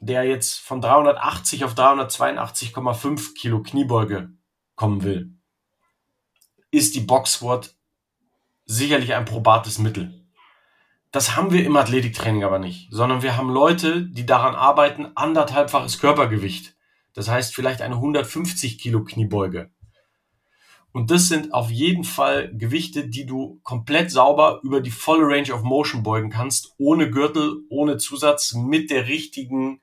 der 0.00 0.24
jetzt 0.24 0.60
von 0.60 0.80
380 0.80 1.64
auf 1.64 1.74
382,5 1.74 3.34
Kilo 3.34 3.62
Kniebeuge 3.62 4.32
kommen 4.74 5.02
will, 5.02 5.38
ist 6.70 6.94
die 6.94 7.00
Box 7.00 7.34
Squat 7.34 7.74
sicherlich 8.66 9.14
ein 9.14 9.24
probates 9.24 9.78
Mittel. 9.78 10.26
Das 11.12 11.36
haben 11.36 11.52
wir 11.52 11.64
im 11.64 11.76
Athletiktraining 11.76 12.42
aber 12.42 12.58
nicht, 12.58 12.88
sondern 12.90 13.22
wir 13.22 13.36
haben 13.36 13.48
Leute, 13.48 14.04
die 14.04 14.26
daran 14.26 14.56
arbeiten, 14.56 15.12
anderthalbfaches 15.14 16.00
Körpergewicht. 16.00 16.76
Das 17.12 17.28
heißt 17.28 17.54
vielleicht 17.54 17.82
eine 17.82 17.94
150 17.94 18.78
Kilo 18.78 19.04
Kniebeuge. 19.04 19.70
Und 20.94 21.10
das 21.10 21.26
sind 21.26 21.52
auf 21.52 21.72
jeden 21.72 22.04
Fall 22.04 22.56
Gewichte, 22.56 23.08
die 23.08 23.26
du 23.26 23.58
komplett 23.64 24.12
sauber 24.12 24.60
über 24.62 24.80
die 24.80 24.92
volle 24.92 25.26
Range 25.26 25.52
of 25.52 25.64
Motion 25.64 26.04
beugen 26.04 26.30
kannst, 26.30 26.72
ohne 26.78 27.10
Gürtel, 27.10 27.64
ohne 27.68 27.96
Zusatz, 27.96 28.54
mit 28.54 28.90
der 28.90 29.08
richtigen 29.08 29.80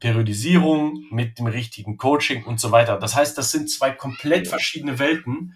Periodisierung, 0.00 1.04
mit 1.10 1.38
dem 1.38 1.48
richtigen 1.48 1.98
Coaching 1.98 2.44
und 2.44 2.60
so 2.60 2.72
weiter. 2.72 2.96
Das 2.98 3.14
heißt, 3.14 3.36
das 3.36 3.50
sind 3.50 3.68
zwei 3.68 3.90
komplett 3.90 4.48
verschiedene 4.48 4.98
Welten. 4.98 5.52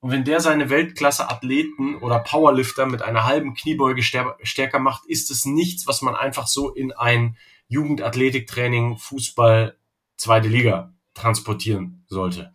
Und 0.00 0.10
wenn 0.10 0.24
der 0.24 0.40
seine 0.40 0.68
Weltklasse-Athleten 0.68 1.96
oder 1.96 2.18
Powerlifter 2.18 2.84
mit 2.84 3.00
einer 3.00 3.24
halben 3.24 3.54
Kniebeuge 3.54 4.02
stärker 4.02 4.78
macht, 4.78 5.06
ist 5.06 5.30
es 5.30 5.46
nichts, 5.46 5.86
was 5.86 6.02
man 6.02 6.14
einfach 6.14 6.48
so 6.48 6.68
in 6.74 6.92
ein 6.92 7.38
Jugendathletiktraining, 7.68 8.98
Fußball, 8.98 9.78
zweite 10.18 10.48
Liga 10.48 10.92
transportieren 11.14 12.04
sollte. 12.08 12.52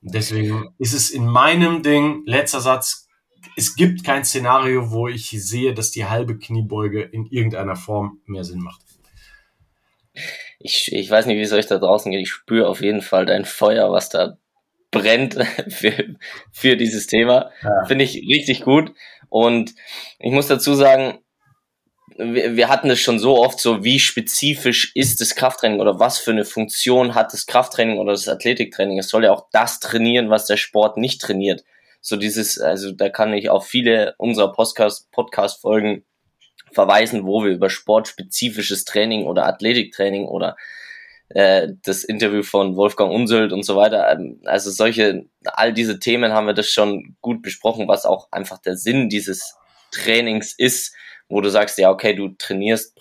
Deswegen 0.00 0.74
ist 0.78 0.94
es 0.94 1.10
in 1.10 1.26
meinem 1.26 1.82
Ding, 1.82 2.22
letzter 2.26 2.60
Satz, 2.60 3.08
es 3.56 3.74
gibt 3.76 4.04
kein 4.04 4.24
Szenario, 4.24 4.90
wo 4.90 5.08
ich 5.08 5.30
sehe, 5.30 5.74
dass 5.74 5.90
die 5.90 6.04
halbe 6.04 6.38
Kniebeuge 6.38 7.02
in 7.02 7.26
irgendeiner 7.26 7.76
Form 7.76 8.20
mehr 8.26 8.44
Sinn 8.44 8.60
macht. 8.60 8.82
Ich, 10.58 10.92
ich 10.92 11.10
weiß 11.10 11.26
nicht, 11.26 11.36
wie 11.36 11.42
es 11.42 11.52
euch 11.52 11.66
da 11.66 11.78
draußen 11.78 12.10
geht. 12.10 12.22
Ich 12.22 12.30
spüre 12.30 12.68
auf 12.68 12.80
jeden 12.80 13.02
Fall 13.02 13.26
dein 13.26 13.44
Feuer, 13.44 13.92
was 13.92 14.08
da 14.08 14.38
brennt 14.90 15.34
für, 15.68 16.16
für 16.50 16.76
dieses 16.76 17.06
Thema. 17.06 17.50
Ja. 17.62 17.84
Finde 17.86 18.04
ich 18.04 18.16
richtig 18.16 18.62
gut. 18.62 18.92
Und 19.28 19.74
ich 20.18 20.32
muss 20.32 20.46
dazu 20.46 20.74
sagen, 20.74 21.18
wir, 22.18 22.68
hatten 22.68 22.90
es 22.90 23.00
schon 23.00 23.18
so 23.18 23.38
oft 23.38 23.60
so, 23.60 23.84
wie 23.84 24.00
spezifisch 24.00 24.92
ist 24.94 25.20
das 25.20 25.36
Krafttraining 25.36 25.80
oder 25.80 26.00
was 26.00 26.18
für 26.18 26.32
eine 26.32 26.44
Funktion 26.44 27.14
hat 27.14 27.32
das 27.32 27.46
Krafttraining 27.46 27.98
oder 27.98 28.12
das 28.12 28.28
Athletiktraining. 28.28 28.98
Es 28.98 29.08
soll 29.08 29.24
ja 29.24 29.32
auch 29.32 29.46
das 29.52 29.78
trainieren, 29.78 30.28
was 30.28 30.46
der 30.46 30.56
Sport 30.56 30.96
nicht 30.96 31.20
trainiert. 31.20 31.64
So 32.00 32.16
dieses, 32.16 32.58
also 32.58 32.90
da 32.90 33.08
kann 33.08 33.32
ich 33.34 33.50
auf 33.50 33.66
viele 33.66 34.14
unserer 34.18 34.52
Podcast, 34.52 35.10
Podcast-Folgen 35.12 36.04
verweisen, 36.72 37.24
wo 37.24 37.44
wir 37.44 37.52
über 37.52 37.70
sportspezifisches 37.70 38.84
Training 38.84 39.26
oder 39.26 39.46
Athletiktraining 39.46 40.26
oder 40.26 40.56
äh, 41.28 41.68
das 41.84 42.02
Interview 42.02 42.42
von 42.42 42.76
Wolfgang 42.76 43.12
Unseld 43.12 43.52
und 43.52 43.64
so 43.64 43.76
weiter. 43.76 44.10
Ähm, 44.10 44.40
also 44.44 44.70
solche, 44.70 45.26
all 45.44 45.72
diese 45.72 46.00
Themen 46.00 46.32
haben 46.32 46.46
wir 46.46 46.54
das 46.54 46.68
schon 46.68 47.16
gut 47.20 47.42
besprochen, 47.42 47.86
was 47.86 48.04
auch 48.04 48.28
einfach 48.32 48.58
der 48.58 48.76
Sinn 48.76 49.08
dieses 49.08 49.56
Trainings 49.92 50.52
ist, 50.56 50.94
wo 51.28 51.40
du 51.40 51.50
sagst, 51.50 51.78
ja, 51.78 51.90
okay, 51.90 52.14
du 52.14 52.30
trainierst 52.38 52.98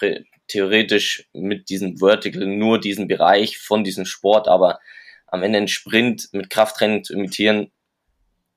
theoretisch 0.47 1.27
mit 1.33 1.69
diesem 1.69 1.97
Vertical 1.97 2.45
nur 2.45 2.79
diesen 2.79 3.07
Bereich 3.07 3.57
von 3.57 3.83
diesem 3.83 4.05
Sport, 4.05 4.47
aber 4.47 4.79
am 5.27 5.43
Ende 5.43 5.57
einen 5.57 5.67
Sprint 5.67 6.29
mit 6.31 6.49
Krafttraining 6.49 7.03
zu 7.03 7.13
imitieren, 7.13 7.71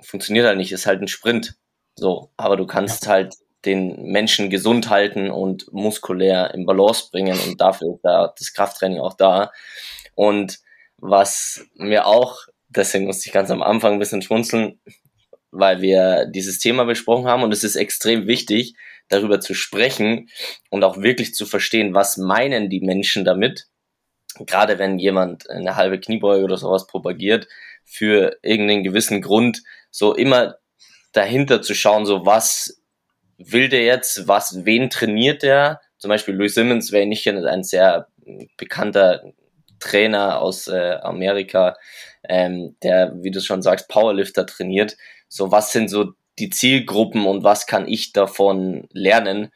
funktioniert 0.00 0.46
halt 0.46 0.56
nicht, 0.56 0.72
ist 0.72 0.86
halt 0.86 1.02
ein 1.02 1.08
Sprint. 1.08 1.54
So, 1.96 2.30
aber 2.36 2.56
du 2.56 2.66
kannst 2.66 3.06
halt 3.08 3.34
den 3.64 4.10
Menschen 4.10 4.48
gesund 4.48 4.88
halten 4.88 5.30
und 5.30 5.70
muskulär 5.72 6.54
im 6.54 6.64
Balance 6.64 7.08
bringen 7.10 7.38
und 7.46 7.60
dafür 7.60 7.94
ist 7.94 8.00
da 8.02 8.32
das 8.38 8.54
Krafttraining 8.54 9.00
auch 9.00 9.14
da. 9.14 9.52
Und 10.14 10.60
was 10.96 11.66
mir 11.74 12.06
auch, 12.06 12.38
deswegen 12.68 13.06
musste 13.06 13.28
ich 13.28 13.32
ganz 13.32 13.50
am 13.50 13.62
Anfang 13.62 13.94
ein 13.94 13.98
bisschen 13.98 14.22
schmunzeln, 14.22 14.80
weil 15.50 15.82
wir 15.82 16.26
dieses 16.26 16.58
Thema 16.58 16.84
besprochen 16.84 17.26
haben 17.26 17.42
und 17.42 17.52
es 17.52 17.64
ist 17.64 17.76
extrem 17.76 18.26
wichtig, 18.26 18.74
darüber 19.10 19.40
zu 19.40 19.54
sprechen 19.54 20.30
und 20.70 20.84
auch 20.84 20.98
wirklich 20.98 21.34
zu 21.34 21.44
verstehen, 21.44 21.94
was 21.94 22.16
meinen 22.16 22.70
die 22.70 22.80
Menschen 22.80 23.24
damit. 23.24 23.66
Gerade 24.38 24.78
wenn 24.78 24.98
jemand 24.98 25.50
eine 25.50 25.76
halbe 25.76 26.00
Kniebeuge 26.00 26.44
oder 26.44 26.56
sowas 26.56 26.86
propagiert, 26.86 27.48
für 27.84 28.38
irgendeinen 28.42 28.84
gewissen 28.84 29.20
Grund, 29.20 29.62
so 29.90 30.14
immer 30.14 30.56
dahinter 31.12 31.60
zu 31.60 31.74
schauen, 31.74 32.06
so 32.06 32.24
was 32.24 32.80
will 33.36 33.68
der 33.68 33.84
jetzt, 33.84 34.28
was, 34.28 34.64
wen 34.64 34.90
trainiert 34.90 35.42
der? 35.42 35.80
Zum 35.98 36.08
Beispiel 36.08 36.34
Louis 36.34 36.54
Simmons, 36.54 36.92
wer 36.92 37.04
nicht 37.06 37.26
ein 37.26 37.64
sehr 37.64 38.06
bekannter 38.56 39.24
Trainer 39.80 40.40
aus 40.40 40.68
äh, 40.68 40.98
Amerika, 41.02 41.76
ähm, 42.28 42.76
der, 42.82 43.12
wie 43.16 43.30
du 43.30 43.40
schon 43.40 43.62
sagst, 43.62 43.88
Powerlifter 43.88 44.46
trainiert. 44.46 44.96
So, 45.28 45.50
was 45.50 45.72
sind 45.72 45.88
so 45.88 46.12
die 46.38 46.50
Zielgruppen 46.50 47.26
und 47.26 47.44
was 47.44 47.66
kann 47.66 47.86
ich 47.88 48.12
davon 48.12 48.88
lernen? 48.92 49.50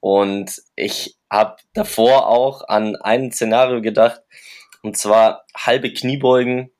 Und 0.00 0.62
ich 0.76 1.16
habe 1.30 1.56
davor 1.74 2.28
auch 2.28 2.66
an 2.68 2.96
ein 2.96 3.32
Szenario 3.32 3.82
gedacht, 3.82 4.22
und 4.82 4.96
zwar 4.96 5.44
halbe 5.54 5.92
Kniebeugen. 5.92 6.70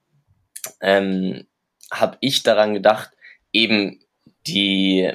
Ähm, 0.81 1.47
habe 1.91 2.17
ich 2.21 2.43
daran 2.43 2.75
gedacht, 2.75 3.11
eben 3.53 4.01
die 4.47 5.13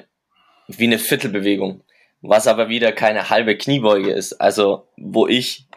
wie 0.67 0.85
eine 0.85 0.99
Viertelbewegung, 0.99 1.83
was 2.21 2.47
aber 2.47 2.69
wieder 2.69 2.91
keine 2.91 3.29
halbe 3.29 3.57
Kniebeuge 3.57 4.11
ist. 4.11 4.33
Also 4.33 4.87
wo 4.97 5.27
ich 5.27 5.67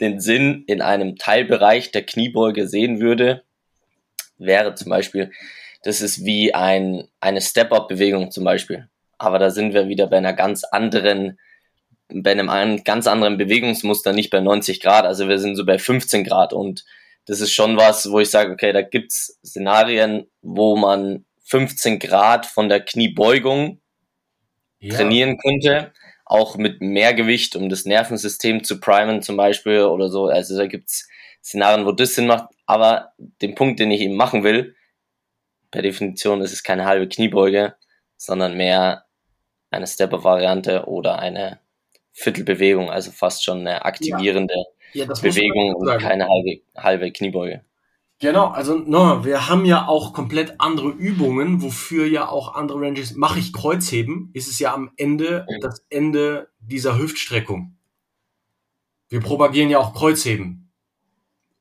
den 0.00 0.20
Sinn 0.20 0.64
in 0.66 0.82
einem 0.82 1.16
Teilbereich 1.16 1.92
der 1.92 2.04
Kniebeuge 2.04 2.66
sehen 2.66 3.00
würde, 3.00 3.44
wäre 4.38 4.74
zum 4.74 4.90
Beispiel, 4.90 5.30
das 5.82 6.00
ist 6.00 6.24
wie 6.24 6.54
ein, 6.54 7.08
eine 7.20 7.40
Step-Up-Bewegung 7.40 8.30
zum 8.30 8.44
Beispiel. 8.44 8.88
Aber 9.18 9.38
da 9.38 9.50
sind 9.50 9.74
wir 9.74 9.88
wieder 9.88 10.06
bei 10.06 10.18
einer 10.18 10.32
ganz 10.32 10.64
anderen, 10.64 11.38
bei 12.08 12.32
einem 12.32 12.84
ganz 12.84 13.06
anderen 13.06 13.38
Bewegungsmuster, 13.38 14.12
nicht 14.12 14.30
bei 14.30 14.40
90 14.40 14.80
Grad. 14.80 15.04
Also 15.04 15.28
wir 15.28 15.38
sind 15.38 15.56
so 15.56 15.64
bei 15.64 15.78
15 15.78 16.24
Grad 16.24 16.52
und 16.52 16.84
das 17.26 17.40
ist 17.40 17.52
schon 17.52 17.76
was, 17.76 18.10
wo 18.10 18.20
ich 18.20 18.30
sage, 18.30 18.52
okay, 18.52 18.72
da 18.72 18.82
gibt's 18.82 19.38
Szenarien, 19.44 20.26
wo 20.42 20.76
man 20.76 21.24
15 21.44 21.98
Grad 21.98 22.46
von 22.46 22.68
der 22.68 22.80
Kniebeugung 22.80 23.80
ja. 24.80 24.94
trainieren 24.94 25.38
könnte, 25.38 25.92
auch 26.24 26.56
mit 26.56 26.80
mehr 26.80 27.12
Gewicht, 27.14 27.56
um 27.56 27.68
das 27.68 27.84
Nervensystem 27.84 28.64
zu 28.64 28.80
primen 28.80 29.22
zum 29.22 29.36
Beispiel 29.36 29.82
oder 29.82 30.08
so. 30.08 30.26
Also 30.26 30.56
da 30.56 30.66
gibt's 30.66 31.08
Szenarien, 31.42 31.86
wo 31.86 31.92
das 31.92 32.14
Sinn 32.14 32.26
macht. 32.26 32.48
Aber 32.66 33.12
den 33.18 33.54
Punkt, 33.54 33.80
den 33.80 33.90
ich 33.90 34.00
eben 34.00 34.16
machen 34.16 34.44
will, 34.44 34.74
per 35.70 35.82
Definition 35.82 36.40
ist 36.40 36.52
es 36.52 36.62
keine 36.62 36.84
halbe 36.84 37.08
Kniebeuge, 37.08 37.74
sondern 38.16 38.56
mehr 38.56 39.04
eine 39.70 39.86
Stepper-Variante 39.86 40.86
oder 40.86 41.18
eine 41.18 41.60
Viertelbewegung, 42.12 42.90
also 42.90 43.10
fast 43.10 43.44
schon 43.44 43.60
eine 43.60 43.84
aktivierende 43.84 44.54
ja. 44.54 44.64
Ja, 44.92 45.06
Bewegung 45.06 45.74
und 45.76 45.98
keine 45.98 46.26
halbe, 46.26 46.60
halbe 46.76 47.12
Kniebeuge. 47.12 47.64
Genau, 48.18 48.48
also 48.48 48.74
no, 48.76 49.24
wir 49.24 49.48
haben 49.48 49.64
ja 49.64 49.86
auch 49.86 50.12
komplett 50.12 50.56
andere 50.58 50.88
Übungen, 50.88 51.62
wofür 51.62 52.06
ja 52.06 52.28
auch 52.28 52.54
andere 52.54 52.82
Ranges. 52.82 53.14
Mache 53.14 53.38
ich 53.38 53.52
Kreuzheben, 53.52 54.30
ist 54.34 54.48
es 54.48 54.58
ja 54.58 54.74
am 54.74 54.90
Ende 54.96 55.46
das 55.62 55.86
Ende 55.88 56.48
dieser 56.58 56.98
Hüftstreckung. 56.98 57.76
Wir 59.08 59.20
propagieren 59.20 59.70
ja 59.70 59.78
auch 59.78 59.94
Kreuzheben, 59.94 60.69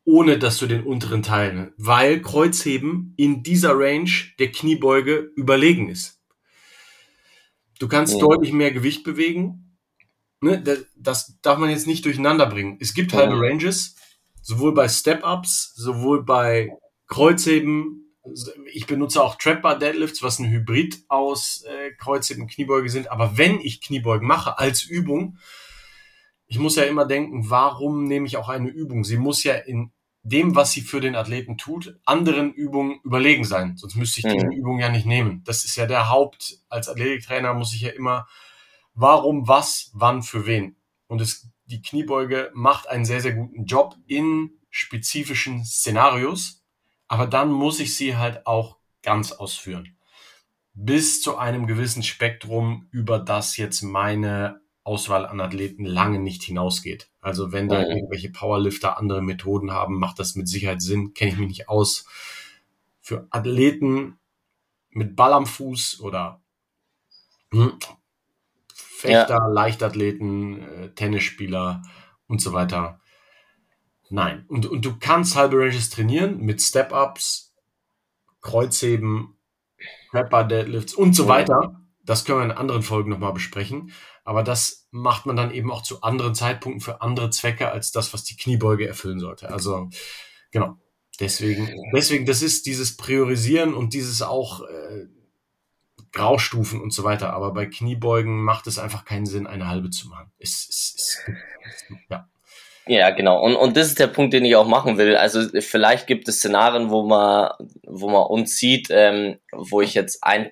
ohne 0.09 0.39
dass 0.39 0.57
du 0.57 0.65
den 0.65 0.83
unteren 0.83 1.21
Teil, 1.21 1.71
weil 1.77 2.19
Kreuzheben 2.19 3.13
in 3.15 3.43
dieser 3.43 3.77
Range 3.77 4.09
der 4.39 4.51
Kniebeuge 4.51 5.31
überlegen 5.35 5.87
ist. 5.87 6.19
Du 7.77 7.87
kannst 7.87 8.15
ja. 8.15 8.19
deutlich 8.19 8.51
mehr 8.51 8.71
Gewicht 8.71 9.03
bewegen. 9.03 9.77
Ne, 10.41 10.63
das 10.95 11.39
darf 11.43 11.59
man 11.59 11.69
jetzt 11.69 11.85
nicht 11.85 12.05
durcheinander 12.05 12.47
bringen. 12.47 12.77
Es 12.79 12.95
gibt 12.95 13.13
halbe 13.13 13.39
Ranges, 13.39 13.97
sowohl 14.41 14.73
bei 14.73 14.87
Step-Ups, 14.89 15.75
sowohl 15.75 16.25
bei 16.25 16.71
Kreuzheben. 17.07 18.15
Ich 18.73 18.87
benutze 18.87 19.21
auch 19.21 19.35
Trapper 19.35 19.77
Deadlifts, 19.77 20.23
was 20.23 20.39
ein 20.39 20.49
Hybrid 20.49 21.03
aus 21.07 21.63
äh, 21.67 21.91
Kreuzheben 21.99 22.43
und 22.43 22.51
Kniebeuge 22.51 22.89
sind. 22.89 23.11
Aber 23.11 23.37
wenn 23.37 23.59
ich 23.59 23.79
Kniebeugen 23.79 24.27
mache 24.27 24.57
als 24.57 24.83
Übung, 24.83 25.37
ich 26.47 26.57
muss 26.57 26.77
ja 26.77 26.83
immer 26.83 27.05
denken, 27.05 27.51
warum 27.51 28.05
nehme 28.05 28.25
ich 28.25 28.37
auch 28.37 28.49
eine 28.49 28.69
Übung? 28.69 29.03
Sie 29.03 29.17
muss 29.17 29.43
ja 29.43 29.53
in 29.53 29.91
dem, 30.23 30.55
was 30.55 30.71
sie 30.71 30.81
für 30.81 30.99
den 31.01 31.15
Athleten 31.15 31.57
tut, 31.57 31.99
anderen 32.05 32.53
Übungen 32.53 32.99
überlegen 33.03 33.45
sein. 33.45 33.77
Sonst 33.77 33.95
müsste 33.95 34.19
ich 34.19 34.25
diese 34.31 34.45
mhm. 34.45 34.51
Übung 34.51 34.79
ja 34.79 34.89
nicht 34.89 35.05
nehmen. 35.05 35.43
Das 35.45 35.63
ist 35.63 35.75
ja 35.75 35.85
der 35.85 36.09
Haupt, 36.09 36.59
als 36.69 36.89
Athletiktrainer 36.89 37.53
muss 37.53 37.73
ich 37.73 37.81
ja 37.81 37.91
immer, 37.91 38.27
warum, 38.93 39.47
was, 39.47 39.91
wann, 39.93 40.21
für 40.21 40.45
wen. 40.45 40.75
Und 41.07 41.21
es 41.21 41.49
die 41.69 41.81
Kniebeuge 41.81 42.51
macht 42.53 42.89
einen 42.89 43.05
sehr, 43.05 43.21
sehr 43.21 43.33
guten 43.33 43.65
Job 43.65 43.95
in 44.07 44.51
spezifischen 44.69 45.63
Szenarios, 45.63 46.63
aber 47.07 47.27
dann 47.27 47.51
muss 47.51 47.79
ich 47.79 47.95
sie 47.95 48.17
halt 48.17 48.45
auch 48.47 48.77
ganz 49.03 49.31
ausführen. 49.31 49.95
Bis 50.73 51.21
zu 51.21 51.37
einem 51.37 51.67
gewissen 51.67 52.03
Spektrum, 52.03 52.87
über 52.91 53.19
das 53.19 53.57
jetzt 53.57 53.81
meine 53.81 54.61
Auswahl 54.89 55.27
an 55.27 55.39
Athleten 55.39 55.85
lange 55.85 56.17
nicht 56.17 56.41
hinausgeht. 56.41 57.11
Also 57.21 57.51
wenn 57.51 57.69
da 57.69 57.83
irgendwelche 57.85 58.31
Powerlifter 58.31 58.97
andere 58.97 59.21
Methoden 59.21 59.71
haben, 59.71 59.99
macht 59.99 60.17
das 60.17 60.33
mit 60.33 60.47
Sicherheit 60.47 60.81
Sinn, 60.81 61.13
kenne 61.13 61.31
ich 61.31 61.37
mich 61.37 61.47
nicht 61.47 61.69
aus. 61.69 62.05
Für 62.99 63.27
Athleten 63.29 64.17
mit 64.89 65.15
Ball 65.15 65.33
am 65.33 65.45
Fuß 65.45 65.99
oder 66.01 66.41
hm, 67.51 67.77
Fechter, 68.73 69.35
ja. 69.35 69.47
Leichtathleten, 69.47 70.63
äh, 70.63 70.89
Tennisspieler 70.95 71.83
und 72.27 72.41
so 72.41 72.53
weiter. 72.53 72.99
Nein. 74.09 74.45
Und, 74.47 74.65
und 74.65 74.83
du 74.83 74.97
kannst 74.99 75.35
halbe 75.35 75.57
Ranges 75.59 75.91
trainieren 75.91 76.41
mit 76.41 76.63
Step-Ups, 76.63 77.53
Kreuzheben, 78.41 79.37
Prepper 80.09 80.45
Deadlifts 80.45 80.95
und 80.95 81.15
so 81.15 81.27
weiter. 81.27 81.78
Das 82.09 82.25
können 82.25 82.39
wir 82.39 82.45
in 82.45 82.51
anderen 82.51 82.81
Folgen 82.81 83.11
nochmal 83.11 83.33
besprechen. 83.33 83.93
Aber 84.23 84.41
das 84.41 84.87
macht 84.89 85.27
man 85.27 85.35
dann 85.35 85.53
eben 85.53 85.71
auch 85.71 85.83
zu 85.83 86.01
anderen 86.01 86.33
Zeitpunkten 86.33 86.81
für 86.81 87.01
andere 87.03 87.29
Zwecke 87.29 87.69
als 87.69 87.91
das, 87.91 88.13
was 88.13 88.23
die 88.23 88.35
Kniebeuge 88.35 88.87
erfüllen 88.87 89.19
sollte. 89.19 89.51
Also, 89.51 89.89
genau. 90.49 90.77
Deswegen, 91.19 91.69
deswegen, 91.93 92.25
das 92.25 92.41
ist 92.41 92.65
dieses 92.65 92.97
Priorisieren 92.97 93.75
und 93.75 93.93
dieses 93.93 94.23
auch 94.23 94.61
äh, 94.61 95.05
Graustufen 96.11 96.81
und 96.81 96.91
so 96.91 97.03
weiter. 97.03 97.31
Aber 97.33 97.53
bei 97.53 97.67
Kniebeugen 97.67 98.43
macht 98.43 98.65
es 98.65 98.79
einfach 98.79 99.05
keinen 99.05 99.27
Sinn, 99.27 99.45
eine 99.45 99.67
halbe 99.67 99.91
zu 99.91 100.07
machen. 100.07 100.31
Es, 100.39 100.67
es, 100.67 100.95
es, 100.95 101.19
ja. 102.09 102.27
Ja, 102.87 103.11
genau. 103.11 103.39
Und, 103.39 103.55
und 103.55 103.77
das 103.77 103.85
ist 103.85 103.99
der 103.99 104.07
Punkt, 104.07 104.33
den 104.33 104.45
ich 104.45 104.55
auch 104.55 104.67
machen 104.67 104.97
will. 104.97 105.15
Also 105.15 105.47
vielleicht 105.59 106.07
gibt 106.07 106.27
es 106.27 106.37
Szenarien, 106.37 106.89
wo 106.89 107.03
man, 107.03 107.51
wo 107.85 108.09
man 108.09 108.23
uns 108.23 108.57
sieht, 108.57 108.87
ähm, 108.89 109.37
wo 109.51 109.81
ich 109.81 109.93
jetzt 109.93 110.23
ein, 110.23 110.49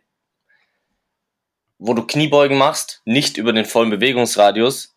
wo 1.80 1.94
du 1.94 2.06
Kniebeugen 2.06 2.58
machst, 2.58 3.02
nicht 3.06 3.38
über 3.38 3.54
den 3.54 3.66
vollen 3.66 3.90
Bewegungsradius, 3.90 4.96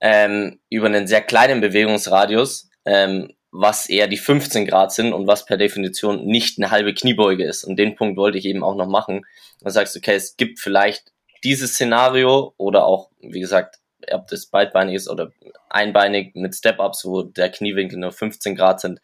ähm, 0.00 0.60
über 0.70 0.86
einen 0.86 1.06
sehr 1.06 1.22
kleinen 1.22 1.60
Bewegungsradius, 1.60 2.68
ähm, 2.84 3.32
was 3.50 3.88
eher 3.88 4.08
die 4.08 4.18
15 4.18 4.66
Grad 4.66 4.92
sind 4.92 5.12
und 5.12 5.26
was 5.26 5.46
per 5.46 5.56
Definition 5.56 6.26
nicht 6.26 6.58
eine 6.58 6.70
halbe 6.70 6.94
Kniebeuge 6.94 7.44
ist. 7.44 7.64
Und 7.64 7.76
den 7.76 7.96
Punkt 7.96 8.16
wollte 8.16 8.38
ich 8.38 8.44
eben 8.44 8.62
auch 8.62 8.74
noch 8.74 8.88
machen. 8.88 9.24
Du 9.62 9.70
sagst, 9.70 9.96
okay, 9.96 10.14
es 10.14 10.36
gibt 10.36 10.60
vielleicht 10.60 11.12
dieses 11.44 11.72
Szenario 11.72 12.54
oder 12.56 12.84
auch, 12.84 13.10
wie 13.20 13.40
gesagt, 13.40 13.78
ob 14.12 14.28
das 14.28 14.46
beidbeinig 14.46 14.94
ist 14.94 15.08
oder 15.08 15.32
einbeinig 15.68 16.34
mit 16.34 16.54
Step-Ups, 16.54 17.04
wo 17.04 17.22
der 17.22 17.50
Kniewinkel 17.50 17.98
nur 17.98 18.12
15 18.12 18.54
Grad 18.54 18.80
sind, 18.80 19.00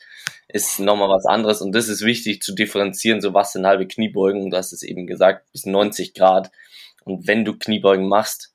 ist 0.48 0.78
nochmal 0.78 1.08
was 1.08 1.26
anderes. 1.26 1.60
Und 1.60 1.72
das 1.72 1.88
ist 1.88 2.04
wichtig 2.04 2.42
zu 2.42 2.54
differenzieren, 2.54 3.20
so 3.20 3.34
was 3.34 3.52
sind 3.52 3.66
halbe 3.66 3.86
Kniebeugen. 3.86 4.50
Du 4.50 4.56
hast 4.56 4.72
es 4.72 4.82
eben 4.82 5.06
gesagt, 5.06 5.50
bis 5.52 5.66
90 5.66 6.14
Grad. 6.14 6.50
Und 7.04 7.26
wenn 7.26 7.44
du 7.44 7.58
Kniebeugen 7.58 8.08
machst, 8.08 8.54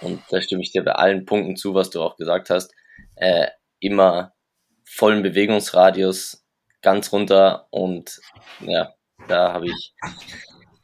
und 0.00 0.22
da 0.30 0.40
stimme 0.40 0.62
ich 0.62 0.72
dir 0.72 0.84
bei 0.84 0.92
allen 0.92 1.24
Punkten 1.24 1.56
zu, 1.56 1.74
was 1.74 1.90
du 1.90 2.02
auch 2.02 2.16
gesagt 2.16 2.50
hast, 2.50 2.72
äh, 3.16 3.48
immer 3.78 4.32
vollen 4.84 5.22
Bewegungsradius 5.22 6.44
ganz 6.82 7.12
runter 7.12 7.68
und 7.70 8.20
ja, 8.60 8.94
da 9.28 9.52
habe 9.52 9.66
ich 9.66 9.94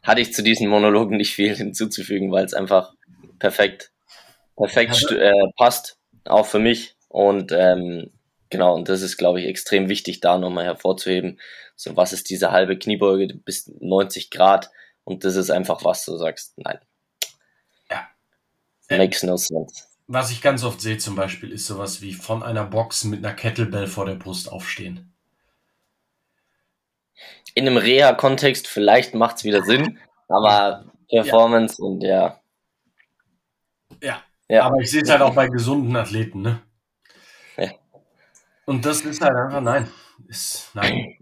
hatte 0.01 0.21
ich 0.21 0.33
zu 0.33 0.41
diesen 0.41 0.69
Monologen 0.69 1.17
nicht 1.17 1.33
viel 1.33 1.55
hinzuzufügen, 1.57 2.31
weil 2.31 2.45
es 2.45 2.53
einfach 2.53 2.93
perfekt 3.37 3.91
perfekt 4.59 5.11
äh, 5.11 5.31
passt. 5.57 5.97
auch 6.25 6.45
für 6.45 6.59
mich. 6.59 6.95
Und 7.07 7.51
ähm, 7.51 8.11
genau, 8.49 8.75
und 8.75 8.89
das 8.89 9.01
ist, 9.01 9.17
glaube 9.17 9.39
ich, 9.39 9.47
extrem 9.47 9.89
wichtig, 9.89 10.19
da 10.19 10.37
nochmal 10.37 10.65
hervorzuheben. 10.65 11.39
So, 11.75 11.95
was 11.95 12.13
ist 12.13 12.29
diese 12.29 12.51
halbe 12.51 12.77
Kniebeuge 12.77 13.33
bis 13.33 13.71
90 13.79 14.29
Grad? 14.29 14.69
Und 15.09 15.23
das 15.23 15.35
ist 15.35 15.49
einfach 15.49 15.83
was, 15.83 16.05
du 16.05 16.17
sagst, 16.17 16.53
nein. 16.57 16.77
Ja. 17.89 18.07
Makes 18.95 19.23
no 19.23 19.37
sense. 19.37 19.85
Was 20.05 20.29
ich 20.29 20.39
ganz 20.39 20.63
oft 20.63 20.79
sehe 20.81 20.99
zum 20.99 21.15
Beispiel, 21.15 21.51
ist 21.51 21.65
sowas 21.65 22.03
wie 22.03 22.13
von 22.13 22.43
einer 22.43 22.63
Box 22.63 23.05
mit 23.05 23.25
einer 23.25 23.33
Kettlebell 23.33 23.87
vor 23.87 24.05
der 24.05 24.13
Brust 24.13 24.51
aufstehen. 24.51 25.11
In 27.55 27.65
einem 27.65 27.77
Reha-Kontext 27.77 28.67
vielleicht 28.67 29.15
macht 29.15 29.37
es 29.37 29.43
wieder 29.45 29.63
Sinn, 29.63 29.97
aber 30.27 30.85
Performance 31.09 31.77
ja. 31.79 31.87
und 31.87 32.03
ja. 32.03 32.39
Ja. 34.03 34.23
ja. 34.47 34.63
Aber 34.63 34.77
ich 34.77 34.91
sehe 34.91 35.01
es 35.01 35.09
halt 35.09 35.23
auch 35.23 35.33
bei 35.33 35.47
gesunden 35.47 35.95
Athleten, 35.95 36.43
ne? 36.43 36.61
Ja. 37.57 37.71
Und 38.65 38.85
das 38.85 39.01
ist 39.01 39.21
halt 39.21 39.35
einfach 39.35 39.61
nein. 39.61 39.89
Ist 40.27 40.69
nein. 40.75 41.17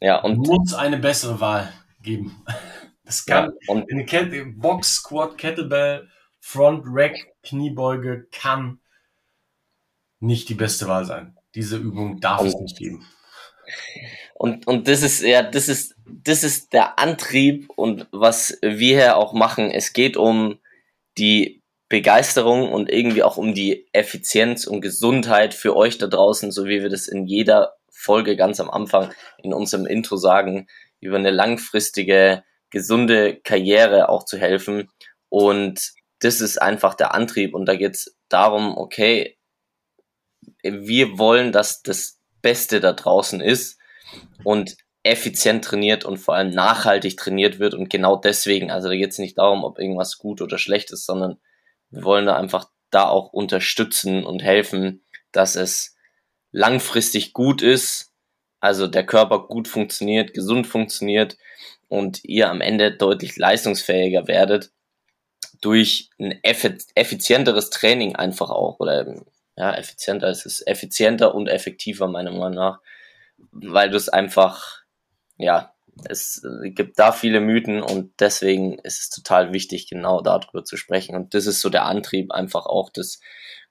Ja, 0.00 0.20
und 0.20 0.38
muss 0.38 0.74
eine 0.74 0.98
bessere 0.98 1.40
Wahl 1.40 1.72
geben. 2.02 2.44
Das 3.06 3.24
kann 3.24 3.52
ja, 3.60 3.72
und 3.72 3.90
eine 3.90 4.04
Kette, 4.04 4.44
Box, 4.44 4.96
Squat, 4.96 5.38
Kettlebell, 5.38 6.08
Front, 6.40 6.84
Rack, 6.86 7.16
Kniebeuge 7.42 8.26
kann 8.32 8.80
nicht 10.20 10.48
die 10.48 10.54
beste 10.54 10.88
Wahl 10.88 11.04
sein. 11.04 11.36
Diese 11.54 11.76
Übung 11.76 12.20
darf 12.20 12.40
und, 12.40 12.48
es 12.48 12.54
nicht 12.56 12.78
geben. 12.78 13.06
Und, 14.34 14.66
und 14.66 14.88
das 14.88 15.02
ist 15.02 15.22
ja, 15.22 15.42
das 15.42 15.68
ist, 15.68 15.94
das 16.04 16.44
ist 16.44 16.72
der 16.72 16.98
Antrieb 16.98 17.70
und 17.76 18.06
was 18.12 18.58
wir 18.60 19.00
hier 19.00 19.16
auch 19.16 19.32
machen. 19.32 19.70
Es 19.70 19.92
geht 19.92 20.16
um 20.16 20.58
die 21.16 21.62
Begeisterung 21.88 22.72
und 22.72 22.90
irgendwie 22.90 23.22
auch 23.22 23.36
um 23.36 23.54
die 23.54 23.86
Effizienz 23.92 24.66
und 24.66 24.80
Gesundheit 24.80 25.54
für 25.54 25.76
euch 25.76 25.98
da 25.98 26.08
draußen, 26.08 26.50
so 26.50 26.66
wie 26.66 26.82
wir 26.82 26.88
das 26.88 27.06
in 27.06 27.26
jeder 27.26 27.76
Folge 27.88 28.36
ganz 28.36 28.60
am 28.60 28.70
Anfang 28.70 29.12
in 29.42 29.54
unserem 29.54 29.86
Intro 29.86 30.16
sagen, 30.16 30.66
über 31.00 31.16
eine 31.16 31.30
langfristige, 31.30 32.42
gesunde 32.70 33.40
Karriere 33.42 34.08
auch 34.08 34.24
zu 34.24 34.38
helfen. 34.38 34.90
Und 35.28 35.92
das 36.20 36.40
ist 36.40 36.60
einfach 36.60 36.94
der 36.94 37.14
Antrieb. 37.14 37.54
Und 37.54 37.66
da 37.66 37.76
geht 37.76 37.94
es 37.94 38.16
darum, 38.28 38.76
okay, 38.76 39.38
wir 40.62 41.18
wollen, 41.18 41.52
dass 41.52 41.82
das 41.82 42.20
Beste 42.42 42.80
da 42.80 42.92
draußen 42.92 43.40
ist 43.40 43.78
und 44.44 44.76
effizient 45.02 45.64
trainiert 45.64 46.04
und 46.04 46.18
vor 46.18 46.34
allem 46.34 46.50
nachhaltig 46.50 47.16
trainiert 47.16 47.58
wird. 47.58 47.74
Und 47.74 47.90
genau 47.90 48.16
deswegen, 48.16 48.70
also 48.70 48.88
da 48.88 48.96
geht 48.96 49.12
es 49.12 49.18
nicht 49.18 49.38
darum, 49.38 49.64
ob 49.64 49.78
irgendwas 49.78 50.18
gut 50.18 50.42
oder 50.42 50.58
schlecht 50.58 50.90
ist, 50.90 51.06
sondern 51.06 51.38
wir 51.90 52.02
wollen 52.02 52.26
da 52.26 52.36
einfach 52.36 52.68
da 52.90 53.08
auch 53.08 53.32
unterstützen 53.32 54.24
und 54.24 54.42
helfen, 54.42 55.04
dass 55.32 55.54
es 55.54 55.96
langfristig 56.50 57.32
gut 57.32 57.62
ist, 57.62 58.12
also 58.60 58.86
der 58.86 59.06
Körper 59.06 59.46
gut 59.46 59.68
funktioniert, 59.68 60.34
gesund 60.34 60.66
funktioniert 60.66 61.36
und 61.88 62.24
ihr 62.24 62.50
am 62.50 62.60
Ende 62.60 62.92
deutlich 62.92 63.36
leistungsfähiger 63.36 64.26
werdet 64.26 64.70
durch 65.60 66.10
ein 66.18 66.38
effizienteres 66.42 67.70
Training 67.70 68.16
einfach 68.16 68.50
auch 68.50 68.78
oder 68.78 69.06
ja, 69.56 69.74
effizienter, 69.74 70.28
es 70.28 70.44
ist 70.44 70.66
effizienter 70.66 71.34
und 71.34 71.48
effektiver 71.48 72.08
meiner 72.08 72.30
Meinung 72.30 72.54
nach, 72.54 72.80
weil 73.52 73.90
du 73.90 73.96
es 73.96 74.08
einfach, 74.08 74.82
ja, 75.38 75.72
es 76.04 76.46
gibt 76.62 76.98
da 76.98 77.12
viele 77.12 77.40
Mythen 77.40 77.82
und 77.82 78.20
deswegen 78.20 78.78
ist 78.80 79.00
es 79.00 79.10
total 79.10 79.54
wichtig, 79.54 79.88
genau 79.88 80.20
darüber 80.20 80.62
zu 80.62 80.76
sprechen. 80.76 81.16
Und 81.16 81.32
das 81.32 81.46
ist 81.46 81.60
so 81.60 81.70
der 81.70 81.86
Antrieb, 81.86 82.32
einfach 82.32 82.66
auch 82.66 82.90
das 82.90 83.20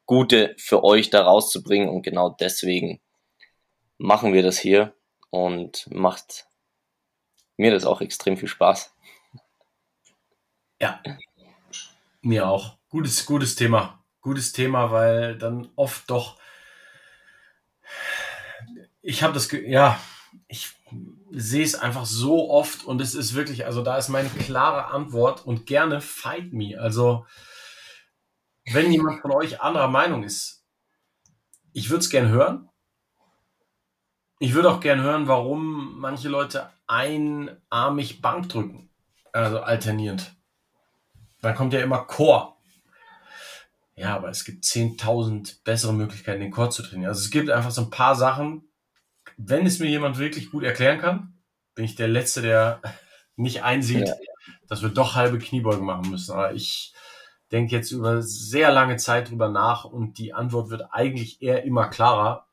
Gute 0.07 0.55
für 0.57 0.83
euch 0.83 1.11
da 1.11 1.21
rauszubringen. 1.21 1.87
Und 1.87 2.01
genau 2.01 2.29
deswegen 2.29 2.99
machen 3.99 4.33
wir 4.33 4.41
das 4.41 4.57
hier 4.57 4.95
und 5.29 5.85
macht 5.91 6.47
mir 7.57 7.71
das 7.71 7.85
auch 7.85 8.01
extrem 8.01 8.37
viel 8.37 8.47
Spaß. 8.47 8.93
Ja, 10.79 11.01
mir 12.21 12.47
auch. 12.47 12.77
Gutes, 12.89 13.25
gutes 13.25 13.55
Thema. 13.55 14.03
Gutes 14.21 14.51
Thema, 14.51 14.91
weil 14.91 15.37
dann 15.37 15.69
oft 15.75 16.09
doch. 16.09 16.39
Ich 19.01 19.21
habe 19.21 19.33
das, 19.33 19.51
ja, 19.51 19.99
ich 20.47 20.73
sehe 21.31 21.63
es 21.63 21.75
einfach 21.75 22.05
so 22.05 22.49
oft 22.49 22.85
und 22.85 23.01
es 23.01 23.13
ist 23.13 23.35
wirklich, 23.35 23.65
also 23.65 23.83
da 23.83 23.97
ist 23.97 24.09
meine 24.09 24.29
klare 24.29 24.85
Antwort 24.87 25.45
und 25.45 25.65
gerne 25.65 26.01
fight 26.01 26.53
me. 26.53 26.79
Also, 26.79 27.25
wenn 28.71 28.91
jemand 28.91 29.21
von 29.21 29.31
euch 29.31 29.61
anderer 29.61 29.87
Meinung 29.87 30.23
ist, 30.23 30.65
ich 31.73 31.89
würde 31.89 31.99
es 31.99 32.09
gerne 32.09 32.29
hören. 32.29 32.69
Ich 34.45 34.53
würde 34.53 34.69
auch 34.69 34.79
gerne 34.79 35.01
hören, 35.01 35.27
warum 35.27 35.99
manche 35.99 36.29
Leute 36.29 36.69
einarmig 36.85 38.21
Bank 38.21 38.47
drücken, 38.47 38.91
also 39.31 39.61
alternierend. 39.61 40.35
Dann 41.41 41.55
kommt 41.55 41.73
ja 41.73 41.79
immer 41.79 42.05
Core. 42.05 42.53
Ja, 43.95 44.15
aber 44.15 44.29
es 44.29 44.45
gibt 44.45 44.63
10.000 44.63 45.63
bessere 45.63 45.95
Möglichkeiten, 45.95 46.41
den 46.41 46.51
Core 46.51 46.69
zu 46.69 46.83
trainieren. 46.83 47.09
Also 47.09 47.21
es 47.21 47.31
gibt 47.31 47.49
einfach 47.49 47.71
so 47.71 47.81
ein 47.81 47.89
paar 47.89 48.15
Sachen, 48.15 48.69
wenn 49.35 49.65
es 49.65 49.79
mir 49.79 49.89
jemand 49.89 50.19
wirklich 50.19 50.51
gut 50.51 50.63
erklären 50.63 51.01
kann, 51.01 51.33
bin 51.73 51.85
ich 51.85 51.95
der 51.95 52.07
Letzte, 52.07 52.43
der 52.43 52.81
nicht 53.35 53.63
einsieht, 53.63 54.09
ja. 54.09 54.15
dass 54.67 54.83
wir 54.83 54.89
doch 54.89 55.15
halbe 55.15 55.39
Kniebeugen 55.39 55.87
machen 55.87 56.11
müssen. 56.11 56.33
Aber 56.33 56.53
ich 56.53 56.93
denke 57.51 57.75
jetzt 57.75 57.89
über 57.89 58.21
sehr 58.21 58.71
lange 58.71 58.97
Zeit 58.97 59.31
drüber 59.31 59.49
nach 59.49 59.85
und 59.85 60.19
die 60.19 60.35
Antwort 60.35 60.69
wird 60.69 60.83
eigentlich 60.91 61.41
eher 61.41 61.63
immer 61.63 61.87
klarer. 61.87 62.44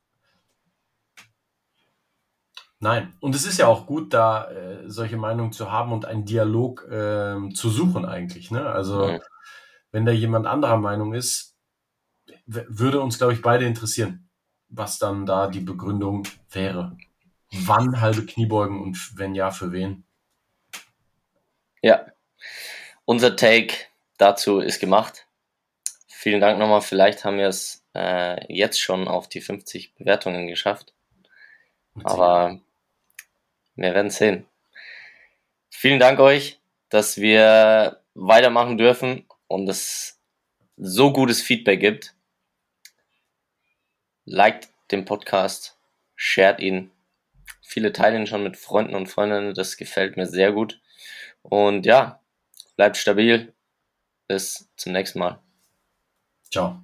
Nein. 2.83 3.15
Und 3.21 3.35
es 3.35 3.47
ist 3.47 3.59
ja 3.59 3.67
auch 3.67 3.87
gut, 3.87 4.13
da 4.13 4.51
äh, 4.51 4.91
solche 4.91 5.17
Meinungen 5.17 5.53
zu 5.53 5.73
haben 5.73 5.93
und 5.93 6.05
einen 6.05 6.27
Dialog 6.27 6.87
äh, 6.91 7.49
zu 7.55 7.71
suchen 7.71 8.05
eigentlich. 8.05 8.51
Ne? 8.51 8.67
Also 8.67 9.09
ja. 9.09 9.21
wenn 9.91 10.05
da 10.05 10.13
jemand 10.13 10.47
anderer 10.47 10.77
Meinung 10.77 11.15
ist, 11.15 11.57
würde 12.47 13.01
uns, 13.01 13.17
glaube 13.17 13.33
ich, 13.33 13.41
beide 13.41 13.65
interessieren 13.65 14.29
was 14.73 14.99
dann 14.99 15.27
da 15.27 15.47
die 15.49 15.61
Begründung 15.61 16.27
wäre. 16.51 16.97
Wann 17.53 18.01
halbe 18.01 18.25
Kniebeugen 18.25 18.81
und 18.81 19.19
wenn 19.19 19.35
ja, 19.35 19.51
für 19.51 19.73
wen? 19.73 20.05
Ja, 21.83 22.07
unser 23.05 23.37
Take 23.37 23.75
dazu 24.17 24.61
ist 24.61 24.81
gemacht. 24.81 25.27
Vielen 26.09 26.41
Dank 26.41 26.59
nochmal. 26.59 26.81
Vielleicht 26.81 27.25
haben 27.25 27.37
wir 27.37 27.49
es 27.49 27.85
äh, 27.95 28.53
jetzt 28.53 28.81
schon 28.81 29.07
auf 29.09 29.29
die 29.29 29.41
50 29.43 29.95
Bewertungen 29.95 30.47
geschafft. 30.47 30.95
Aber 32.05 32.61
wir 33.77 33.95
werden 33.95 34.11
sehen. 34.11 34.47
Vielen 35.71 35.99
Dank 35.99 36.21
euch, 36.21 36.61
dass 36.89 37.19
wir 37.19 38.01
weitermachen 38.15 38.79
dürfen 38.79 39.27
und 39.49 39.69
es 39.69 40.21
so 40.77 41.13
gutes 41.13 41.43
Feedback 41.43 41.81
gibt 41.81 42.15
liked 44.25 44.69
den 44.91 45.05
Podcast, 45.05 45.79
shared 46.15 46.61
ihn. 46.61 46.91
Viele 47.63 47.93
teilen 47.93 48.23
ihn 48.23 48.27
schon 48.27 48.43
mit 48.43 48.57
Freunden 48.57 48.95
und 48.95 49.09
Freundinnen, 49.09 49.55
das 49.55 49.77
gefällt 49.77 50.17
mir 50.17 50.27
sehr 50.27 50.53
gut. 50.53 50.81
Und 51.43 51.87
ja, 51.87 52.21
bleibt 52.77 52.97
stabil. 52.97 53.53
Bis 54.29 54.69
zum 54.77 54.93
nächsten 54.93 55.19
Mal. 55.19 55.41
Ciao. 56.51 56.81